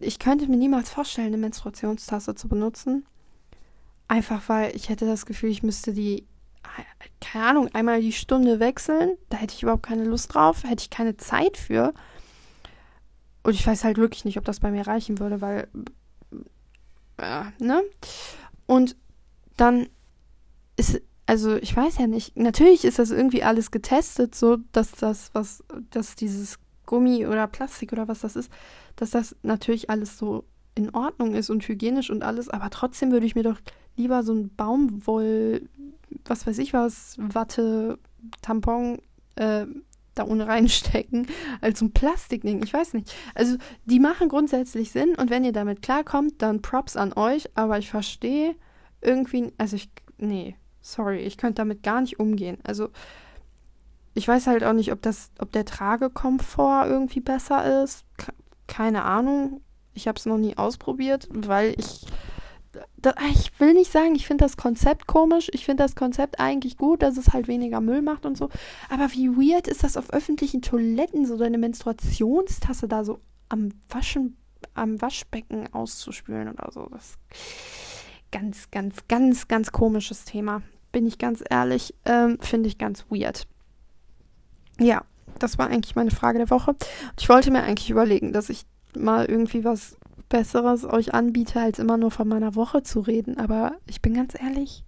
ich 0.00 0.18
könnte 0.18 0.48
mir 0.48 0.56
niemals 0.56 0.90
vorstellen, 0.90 1.28
eine 1.28 1.36
Menstruationstasse 1.36 2.34
zu 2.34 2.48
benutzen. 2.48 3.06
Einfach 4.08 4.48
weil 4.48 4.74
ich 4.74 4.88
hätte 4.88 5.06
das 5.06 5.26
Gefühl, 5.26 5.50
ich 5.50 5.62
müsste 5.62 5.92
die, 5.92 6.26
keine 7.20 7.46
Ahnung, 7.46 7.74
einmal 7.74 8.00
die 8.00 8.12
Stunde 8.12 8.60
wechseln. 8.60 9.16
Da 9.28 9.38
hätte 9.38 9.54
ich 9.54 9.62
überhaupt 9.62 9.84
keine 9.84 10.04
Lust 10.04 10.34
drauf, 10.34 10.64
hätte 10.64 10.82
ich 10.82 10.90
keine 10.90 11.16
Zeit 11.16 11.56
für. 11.56 11.92
Und 13.42 13.54
ich 13.54 13.66
weiß 13.66 13.84
halt 13.84 13.98
wirklich 13.98 14.24
nicht, 14.24 14.38
ob 14.38 14.44
das 14.44 14.60
bei 14.60 14.70
mir 14.70 14.86
reichen 14.86 15.18
würde, 15.18 15.40
weil, 15.40 15.68
äh, 17.18 17.44
ne? 17.58 17.82
Und 18.66 18.96
dann 19.56 19.88
ist, 20.76 21.00
also 21.26 21.56
ich 21.56 21.76
weiß 21.76 21.98
ja 21.98 22.06
nicht, 22.06 22.36
natürlich 22.36 22.84
ist 22.84 22.98
das 22.98 23.10
irgendwie 23.10 23.42
alles 23.42 23.70
getestet, 23.70 24.34
so 24.34 24.58
dass 24.72 24.92
das, 24.92 25.30
was, 25.32 25.64
dass 25.90 26.16
dieses 26.16 26.58
Gummi 26.86 27.26
oder 27.26 27.46
Plastik 27.46 27.92
oder 27.92 28.08
was 28.08 28.20
das 28.20 28.36
ist, 28.36 28.50
dass 28.96 29.10
das 29.10 29.36
natürlich 29.42 29.90
alles 29.90 30.18
so 30.18 30.44
in 30.74 30.94
Ordnung 30.94 31.34
ist 31.34 31.50
und 31.50 31.66
hygienisch 31.66 32.10
und 32.10 32.22
alles, 32.22 32.48
aber 32.48 32.70
trotzdem 32.70 33.10
würde 33.10 33.26
ich 33.26 33.34
mir 33.34 33.42
doch 33.42 33.58
lieber 33.96 34.22
so 34.22 34.34
ein 34.34 34.54
Baumwoll, 34.54 35.68
was 36.24 36.46
weiß 36.46 36.58
ich 36.58 36.72
was, 36.72 37.16
Watte, 37.18 37.98
Tampon, 38.42 38.98
äh, 39.36 39.66
da 40.14 40.24
ohne 40.24 40.46
reinstecken, 40.48 41.26
als 41.60 41.78
so 41.78 41.86
ein 41.86 41.92
Plastikding. 41.92 42.62
Ich 42.62 42.72
weiß 42.72 42.94
nicht. 42.94 43.14
Also, 43.34 43.56
die 43.84 44.00
machen 44.00 44.28
grundsätzlich 44.28 44.90
Sinn 44.90 45.14
und 45.14 45.30
wenn 45.30 45.44
ihr 45.44 45.52
damit 45.52 45.82
klarkommt, 45.82 46.42
dann 46.42 46.62
Props 46.62 46.96
an 46.96 47.12
euch, 47.12 47.50
aber 47.54 47.78
ich 47.78 47.90
verstehe 47.90 48.56
irgendwie, 49.00 49.52
also 49.58 49.76
ich, 49.76 49.90
nee, 50.18 50.56
sorry, 50.80 51.18
ich 51.18 51.36
könnte 51.36 51.56
damit 51.56 51.82
gar 51.82 52.00
nicht 52.00 52.18
umgehen. 52.18 52.58
Also, 52.64 52.88
ich 54.14 54.26
weiß 54.26 54.46
halt 54.46 54.64
auch 54.64 54.72
nicht, 54.72 54.92
ob 54.92 55.02
das, 55.02 55.30
ob 55.38 55.52
der 55.52 55.66
Tragekomfort 55.66 56.86
irgendwie 56.86 57.20
besser 57.20 57.82
ist. 57.82 58.06
Keine 58.66 59.04
Ahnung. 59.04 59.60
Ich 59.92 60.08
habe 60.08 60.18
es 60.18 60.24
noch 60.24 60.38
nie 60.38 60.56
ausprobiert, 60.56 61.28
weil 61.30 61.74
ich 61.78 62.06
da, 63.06 63.14
ich 63.30 63.52
will 63.60 63.72
nicht 63.72 63.92
sagen, 63.92 64.16
ich 64.16 64.26
finde 64.26 64.44
das 64.44 64.56
Konzept 64.56 65.06
komisch. 65.06 65.48
Ich 65.52 65.64
finde 65.64 65.84
das 65.84 65.94
Konzept 65.94 66.40
eigentlich 66.40 66.76
gut, 66.76 67.02
dass 67.02 67.16
es 67.16 67.28
halt 67.32 67.46
weniger 67.46 67.80
Müll 67.80 68.02
macht 68.02 68.26
und 68.26 68.36
so. 68.36 68.48
Aber 68.90 69.12
wie 69.12 69.28
weird 69.28 69.68
ist 69.68 69.84
das 69.84 69.96
auf 69.96 70.12
öffentlichen 70.12 70.60
Toiletten, 70.60 71.24
so 71.24 71.36
deine 71.36 71.58
Menstruationstasse 71.58 72.88
da 72.88 73.04
so 73.04 73.20
am 73.48 73.68
Waschen, 73.88 74.36
am 74.74 75.00
Waschbecken 75.00 75.72
auszuspülen 75.72 76.48
oder 76.48 76.70
so. 76.72 76.88
Das 76.90 77.10
ist 77.10 77.18
ganz, 78.32 78.70
ganz, 78.72 79.06
ganz, 79.06 79.46
ganz 79.46 79.70
komisches 79.70 80.24
Thema. 80.24 80.62
Bin 80.90 81.06
ich 81.06 81.18
ganz 81.18 81.44
ehrlich, 81.48 81.94
ähm, 82.06 82.38
finde 82.40 82.68
ich 82.68 82.76
ganz 82.76 83.04
weird. 83.08 83.46
Ja, 84.80 85.04
das 85.38 85.58
war 85.58 85.68
eigentlich 85.68 85.94
meine 85.94 86.10
Frage 86.10 86.38
der 86.38 86.50
Woche. 86.50 86.74
ich 87.18 87.28
wollte 87.28 87.52
mir 87.52 87.62
eigentlich 87.62 87.90
überlegen, 87.90 88.32
dass 88.32 88.48
ich 88.48 88.64
mal 88.96 89.26
irgendwie 89.26 89.64
was 89.64 89.96
Besseres 90.28 90.84
euch 90.84 91.14
anbiete, 91.14 91.60
als 91.60 91.78
immer 91.78 91.96
nur 91.96 92.10
von 92.10 92.28
meiner 92.28 92.54
Woche 92.54 92.82
zu 92.82 93.00
reden. 93.00 93.38
Aber 93.38 93.72
ich 93.86 94.02
bin 94.02 94.14
ganz 94.14 94.34
ehrlich, 94.40 94.84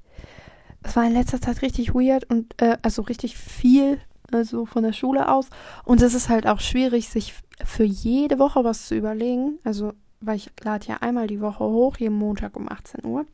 es 0.82 0.96
war 0.96 1.06
in 1.06 1.12
letzter 1.12 1.40
Zeit 1.40 1.62
richtig 1.62 1.94
weird 1.94 2.28
und 2.30 2.60
äh, 2.60 2.78
also 2.82 3.02
richtig 3.02 3.36
viel 3.36 3.98
also 4.32 4.66
von 4.66 4.82
der 4.82 4.92
Schule 4.92 5.30
aus. 5.30 5.48
Und 5.84 6.02
es 6.02 6.14
ist 6.14 6.28
halt 6.28 6.46
auch 6.46 6.60
schwierig, 6.60 7.08
sich 7.08 7.34
für 7.64 7.84
jede 7.84 8.38
Woche 8.38 8.64
was 8.64 8.86
zu 8.86 8.94
überlegen. 8.94 9.58
Also, 9.64 9.92
weil 10.20 10.36
ich 10.36 10.50
lade 10.62 10.86
ja 10.86 10.96
einmal 10.98 11.26
die 11.26 11.40
Woche 11.40 11.64
hoch, 11.64 11.96
jeden 11.98 12.16
Montag 12.16 12.56
um 12.56 12.68
18 12.68 13.04
Uhr. 13.04 13.26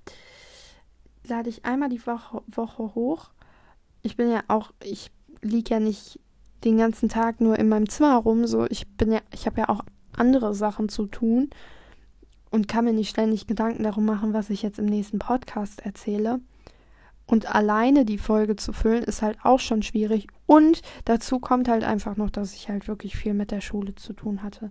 Lade 1.26 1.48
ich 1.48 1.64
einmal 1.64 1.88
die 1.88 2.04
Woche, 2.06 2.42
Woche 2.46 2.94
hoch. 2.94 3.30
Ich 4.02 4.16
bin 4.16 4.30
ja 4.30 4.42
auch, 4.48 4.72
ich 4.82 5.10
liege 5.40 5.74
ja 5.74 5.80
nicht 5.80 6.20
den 6.64 6.78
ganzen 6.78 7.08
Tag 7.08 7.40
nur 7.40 7.58
in 7.58 7.68
meinem 7.68 7.88
Zimmer 7.88 8.16
rum. 8.16 8.46
So, 8.46 8.66
ich 8.68 8.86
bin 8.96 9.12
ja, 9.12 9.20
ich 9.32 9.46
habe 9.46 9.60
ja 9.60 9.68
auch 9.68 9.80
andere 10.16 10.54
Sachen 10.54 10.88
zu 10.88 11.06
tun 11.06 11.50
und 12.54 12.68
kann 12.68 12.84
mir 12.84 12.92
nicht 12.92 13.10
ständig 13.10 13.48
Gedanken 13.48 13.82
darum 13.82 14.04
machen, 14.04 14.32
was 14.32 14.48
ich 14.48 14.62
jetzt 14.62 14.78
im 14.78 14.84
nächsten 14.84 15.18
Podcast 15.18 15.84
erzähle. 15.84 16.38
Und 17.26 17.52
alleine 17.52 18.04
die 18.04 18.16
Folge 18.16 18.54
zu 18.54 18.72
füllen, 18.72 19.02
ist 19.02 19.22
halt 19.22 19.38
auch 19.42 19.58
schon 19.58 19.82
schwierig. 19.82 20.28
Und 20.46 20.82
dazu 21.04 21.40
kommt 21.40 21.66
halt 21.66 21.82
einfach 21.82 22.16
noch, 22.16 22.30
dass 22.30 22.54
ich 22.54 22.68
halt 22.68 22.86
wirklich 22.86 23.16
viel 23.16 23.34
mit 23.34 23.50
der 23.50 23.60
Schule 23.60 23.96
zu 23.96 24.12
tun 24.12 24.44
hatte. 24.44 24.70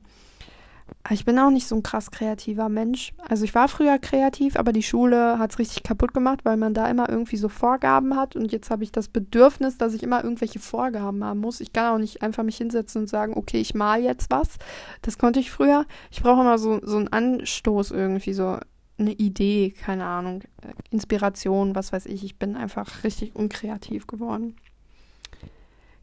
Ich 1.09 1.25
bin 1.25 1.37
auch 1.37 1.49
nicht 1.49 1.67
so 1.67 1.75
ein 1.75 1.83
krass 1.83 2.11
kreativer 2.11 2.69
Mensch. 2.69 3.13
Also 3.27 3.43
ich 3.43 3.53
war 3.53 3.67
früher 3.67 3.99
kreativ, 3.99 4.55
aber 4.55 4.71
die 4.71 4.83
Schule 4.83 5.37
hat 5.37 5.51
es 5.51 5.59
richtig 5.59 5.83
kaputt 5.83 6.13
gemacht, 6.13 6.45
weil 6.45 6.55
man 6.55 6.73
da 6.73 6.87
immer 6.87 7.09
irgendwie 7.09 7.35
so 7.35 7.49
Vorgaben 7.49 8.15
hat. 8.15 8.37
Und 8.37 8.51
jetzt 8.53 8.69
habe 8.69 8.83
ich 8.83 8.91
das 8.91 9.09
Bedürfnis, 9.09 9.77
dass 9.77 9.93
ich 9.93 10.01
immer 10.01 10.23
irgendwelche 10.23 10.59
Vorgaben 10.59 11.23
haben 11.23 11.41
muss. 11.41 11.59
Ich 11.59 11.73
kann 11.73 11.93
auch 11.93 11.97
nicht 11.97 12.21
einfach 12.21 12.43
mich 12.43 12.57
hinsetzen 12.57 13.01
und 13.01 13.07
sagen, 13.07 13.33
okay, 13.35 13.59
ich 13.59 13.75
mal 13.75 14.01
jetzt 14.01 14.31
was. 14.31 14.57
Das 15.01 15.17
konnte 15.17 15.41
ich 15.41 15.51
früher. 15.51 15.85
Ich 16.09 16.21
brauche 16.21 16.41
immer 16.41 16.57
so, 16.57 16.79
so 16.81 16.97
einen 16.97 17.09
Anstoß 17.09 17.91
irgendwie, 17.91 18.33
so 18.33 18.57
eine 18.97 19.11
Idee, 19.11 19.71
keine 19.71 20.05
Ahnung, 20.05 20.43
Inspiration, 20.89 21.75
was 21.75 21.91
weiß 21.91 22.05
ich. 22.05 22.23
Ich 22.23 22.37
bin 22.37 22.55
einfach 22.55 23.03
richtig 23.03 23.35
unkreativ 23.35 24.07
geworden. 24.07 24.55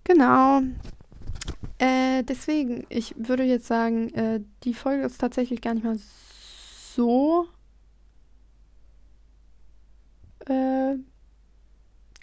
Genau. 0.05 0.61
Äh, 1.79 2.23
deswegen, 2.25 2.85
ich 2.89 3.15
würde 3.17 3.45
jetzt 3.45 3.67
sagen, 3.67 4.13
äh, 4.15 4.41
die 4.65 4.75
Folge 4.75 5.05
ist 5.05 5.19
tatsächlich 5.19 5.61
gar 5.61 5.75
nicht 5.75 5.85
mal 5.85 5.99
so 6.95 7.47
äh, 10.47 10.97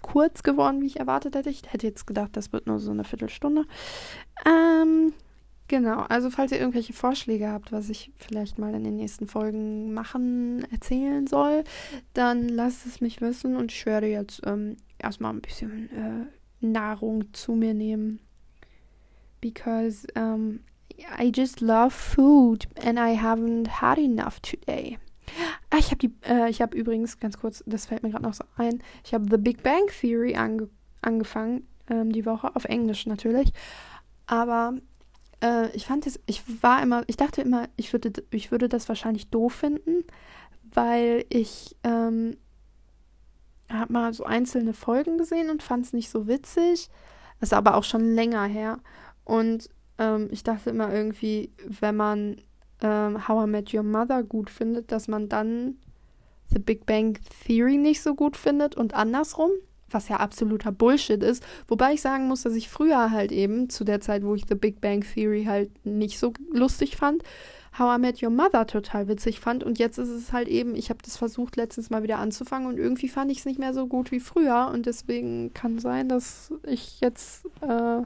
kurz 0.01 0.43
geworden, 0.43 0.81
wie 0.81 0.87
ich 0.87 0.99
erwartet 0.99 1.35
hätte. 1.35 1.49
Ich 1.49 1.63
hätte 1.71 1.87
jetzt 1.87 2.05
gedacht, 2.05 2.31
das 2.33 2.53
wird 2.53 2.67
nur 2.67 2.79
so 2.79 2.91
eine 2.91 3.03
Viertelstunde. 3.03 3.65
Ähm, 4.45 5.13
genau, 5.67 6.01
also 6.01 6.29
falls 6.29 6.51
ihr 6.51 6.59
irgendwelche 6.59 6.93
Vorschläge 6.93 7.49
habt, 7.49 7.71
was 7.71 7.89
ich 7.89 8.11
vielleicht 8.17 8.59
mal 8.59 8.73
in 8.73 8.83
den 8.83 8.97
nächsten 8.97 9.27
Folgen 9.27 9.93
machen, 9.93 10.65
erzählen 10.71 11.27
soll, 11.27 11.63
dann 12.13 12.47
lasst 12.47 12.85
es 12.85 13.01
mich 13.01 13.21
wissen 13.21 13.55
und 13.55 13.71
ich 13.71 13.85
werde 13.85 14.07
jetzt 14.07 14.41
ähm, 14.45 14.77
erstmal 14.99 15.33
ein 15.33 15.41
bisschen 15.41 15.89
äh, 15.91 16.65
Nahrung 16.65 17.33
zu 17.33 17.53
mir 17.53 17.73
nehmen 17.73 18.19
because 19.41 20.05
um, 20.15 20.61
I 21.17 21.31
just 21.35 21.61
love 21.61 21.93
food 21.93 22.67
and 22.83 22.99
I 22.99 23.15
haven't 23.15 23.67
had 23.67 23.97
enough 23.97 24.39
today. 24.41 24.97
Ah, 25.69 25.77
ich 25.77 25.91
habe 25.91 26.09
äh, 26.25 26.49
ich 26.49 26.59
übrigens 26.73 27.19
ganz 27.19 27.37
kurz, 27.37 27.63
das 27.65 27.85
fällt 27.85 28.03
mir 28.03 28.11
gerade 28.11 28.23
noch 28.23 28.33
so 28.33 28.45
ein, 28.55 28.81
ich 29.03 29.13
habe 29.13 29.25
The 29.29 29.37
Big 29.37 29.61
Bang 29.61 29.87
Theory 29.99 30.35
ange 30.35 30.69
angefangen 31.01 31.67
ähm, 31.89 32.11
die 32.11 32.25
Woche 32.25 32.55
auf 32.55 32.65
Englisch 32.65 33.05
natürlich, 33.05 33.51
aber 34.25 34.73
äh, 35.43 35.69
ich 35.75 35.85
fand 35.85 36.07
es, 36.07 36.19
ich 36.25 36.43
war 36.63 36.81
immer, 36.81 37.03
ich 37.07 37.17
dachte 37.17 37.41
immer, 37.41 37.67
ich 37.75 37.93
würde, 37.93 38.11
ich 38.31 38.51
würde 38.51 38.69
das 38.69 38.87
wahrscheinlich 38.89 39.29
doof 39.29 39.53
finden, 39.53 40.03
weil 40.73 41.25
ich 41.29 41.75
ähm, 41.83 42.37
habe 43.69 43.93
mal 43.93 44.13
so 44.13 44.23
einzelne 44.23 44.73
Folgen 44.73 45.17
gesehen 45.17 45.49
und 45.49 45.63
fand 45.63 45.85
es 45.85 45.93
nicht 45.93 46.09
so 46.09 46.27
witzig. 46.27 46.89
Das 47.39 47.49
ist 47.49 47.53
aber 47.53 47.75
auch 47.75 47.83
schon 47.83 48.15
länger 48.15 48.45
her. 48.45 48.79
Und 49.27 49.69
ähm, 49.97 50.29
ich 50.31 50.43
dachte 50.43 50.69
immer 50.69 50.93
irgendwie, 50.93 51.51
wenn 51.65 51.97
man 51.97 52.37
ähm, 52.81 53.27
How 53.27 53.45
I 53.45 53.49
Met 53.49 53.73
Your 53.73 53.83
Mother 53.83 54.23
gut 54.23 54.49
findet, 54.49 54.93
dass 54.93 55.09
man 55.09 55.27
dann 55.27 55.75
The 56.49 56.59
Big 56.59 56.85
Bang 56.85 57.19
Theory 57.45 57.75
nicht 57.75 58.01
so 58.01 58.15
gut 58.15 58.37
findet 58.37 58.75
und 58.75 58.93
andersrum, 58.93 59.51
was 59.89 60.07
ja 60.07 60.17
absoluter 60.17 60.71
Bullshit 60.71 61.21
ist. 61.21 61.43
Wobei 61.67 61.93
ich 61.93 62.01
sagen 62.01 62.29
muss, 62.29 62.43
dass 62.43 62.55
ich 62.55 62.69
früher 62.69 63.11
halt 63.11 63.33
eben, 63.33 63.69
zu 63.69 63.83
der 63.83 63.99
Zeit, 63.99 64.23
wo 64.23 64.33
ich 64.33 64.45
The 64.47 64.55
Big 64.55 64.79
Bang 64.79 65.03
Theory 65.03 65.43
halt 65.43 65.71
nicht 65.85 66.19
so 66.19 66.31
lustig 66.53 66.95
fand, 66.95 67.21
How 67.77 67.97
I 67.97 67.99
Met 67.99 68.23
Your 68.23 68.29
Mother 68.29 68.65
total 68.65 69.09
witzig 69.09 69.41
fand. 69.41 69.61
Und 69.61 69.77
jetzt 69.77 69.97
ist 69.97 70.07
es 70.07 70.31
halt 70.31 70.47
eben, 70.47 70.73
ich 70.73 70.89
habe 70.89 70.99
das 71.03 71.17
versucht 71.17 71.57
letztens 71.57 71.89
mal 71.89 72.01
wieder 72.01 72.19
anzufangen 72.19 72.69
und 72.69 72.77
irgendwie 72.77 73.09
fand 73.09 73.29
ich 73.29 73.39
es 73.39 73.45
nicht 73.45 73.59
mehr 73.59 73.73
so 73.73 73.87
gut 73.87 74.11
wie 74.11 74.21
früher. 74.21 74.71
Und 74.73 74.85
deswegen 74.85 75.53
kann 75.53 75.79
sein, 75.79 76.07
dass 76.07 76.53
ich 76.65 77.01
jetzt 77.01 77.45
äh, 77.59 78.03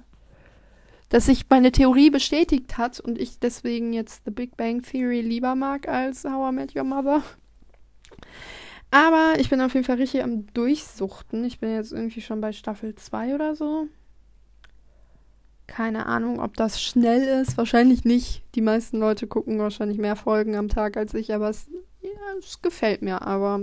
dass 1.12 1.26
sich 1.26 1.46
meine 1.50 1.74
Theorie 1.74 2.10
bestätigt 2.10 2.78
hat 2.78 3.02
und 3.02 3.20
ich 3.20 3.38
deswegen 3.38 3.92
jetzt 3.92 4.24
The 4.24 4.32
Big 4.32 4.56
Bang 4.56 4.82
Theory 4.82 5.20
lieber 5.20 5.56
mag 5.56 5.90
als 5.90 6.24
How 6.24 6.52
I 6.52 6.56
Met 6.56 6.74
Your 6.74 6.86
Mother. 6.86 7.22
Aber 8.92 9.34
ich 9.38 9.50
bin 9.50 9.60
auf 9.60 9.74
jeden 9.74 9.86
Fall 9.86 9.98
richtig 9.98 10.24
am 10.24 10.48
Durchsuchten. 10.54 11.44
Ich 11.44 11.60
bin 11.60 11.76
jetzt 11.76 11.92
irgendwie 11.92 12.22
schon 12.22 12.40
bei 12.40 12.54
Staffel 12.54 12.96
2 12.96 13.36
oder 13.36 13.58
so. 13.58 13.88
Keine 15.68 16.06
Ahnung, 16.06 16.40
ob 16.40 16.56
das 16.56 16.82
schnell 16.82 17.42
ist. 17.42 17.58
Wahrscheinlich 17.58 18.06
nicht. 18.06 18.44
Die 18.56 18.62
meisten 18.62 18.98
Leute 18.98 19.28
gucken 19.28 19.60
wahrscheinlich 19.60 19.98
mehr 19.98 20.16
Folgen 20.16 20.56
am 20.56 20.70
Tag 20.70 20.96
als 20.96 21.14
ich, 21.14 21.34
aber 21.34 21.50
es, 21.50 21.68
ja, 22.02 22.10
es 22.40 22.62
gefällt 22.62 23.02
mir. 23.02 23.22
Aber 23.22 23.60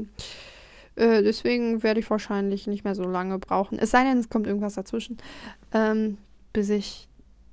äh, 0.97 1.23
deswegen 1.23 1.83
werde 1.83 2.01
ich 2.01 2.11
wahrscheinlich 2.11 2.67
nicht 2.67 2.85
mehr 2.85 2.95
so 2.95 3.05
lange 3.05 3.39
brauchen. 3.39 3.79
Es 3.79 3.91
sei 3.91 4.05
denn, 4.05 4.19
es 4.19 4.29
kommt 4.29 4.47
irgendwas 4.47 4.75
dazwischen, 4.75 5.17
ähm, 5.73 6.19
bis 6.53 6.69
ich 6.69 7.08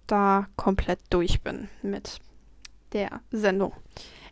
da 0.07 0.47
komplett 0.55 0.99
durch 1.09 1.41
bin 1.41 1.67
mit 1.81 2.19
der 2.93 3.21
Sendung. 3.31 3.73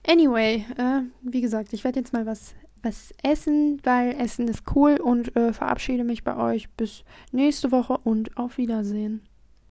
Anyway, 0.08 0.66
äh, 0.78 1.02
wie 1.22 1.42
gesagt, 1.42 1.74
ich 1.74 1.84
werde 1.84 2.00
jetzt 2.00 2.14
mal 2.14 2.26
was, 2.26 2.56
was 2.82 3.14
essen, 3.24 3.80
weil 3.84 4.20
Essen 4.20 4.48
ist 4.48 4.64
cool 4.76 4.98
und 4.98 5.36
äh, 5.36 5.54
verabschiede 5.54 6.04
mich 6.04 6.24
bei 6.24 6.36
euch 6.36 6.70
bis 6.72 7.04
nächste 7.32 7.72
Woche 7.72 7.98
und 8.04 8.38
auf 8.38 8.58
Wiedersehen. 8.58 9.22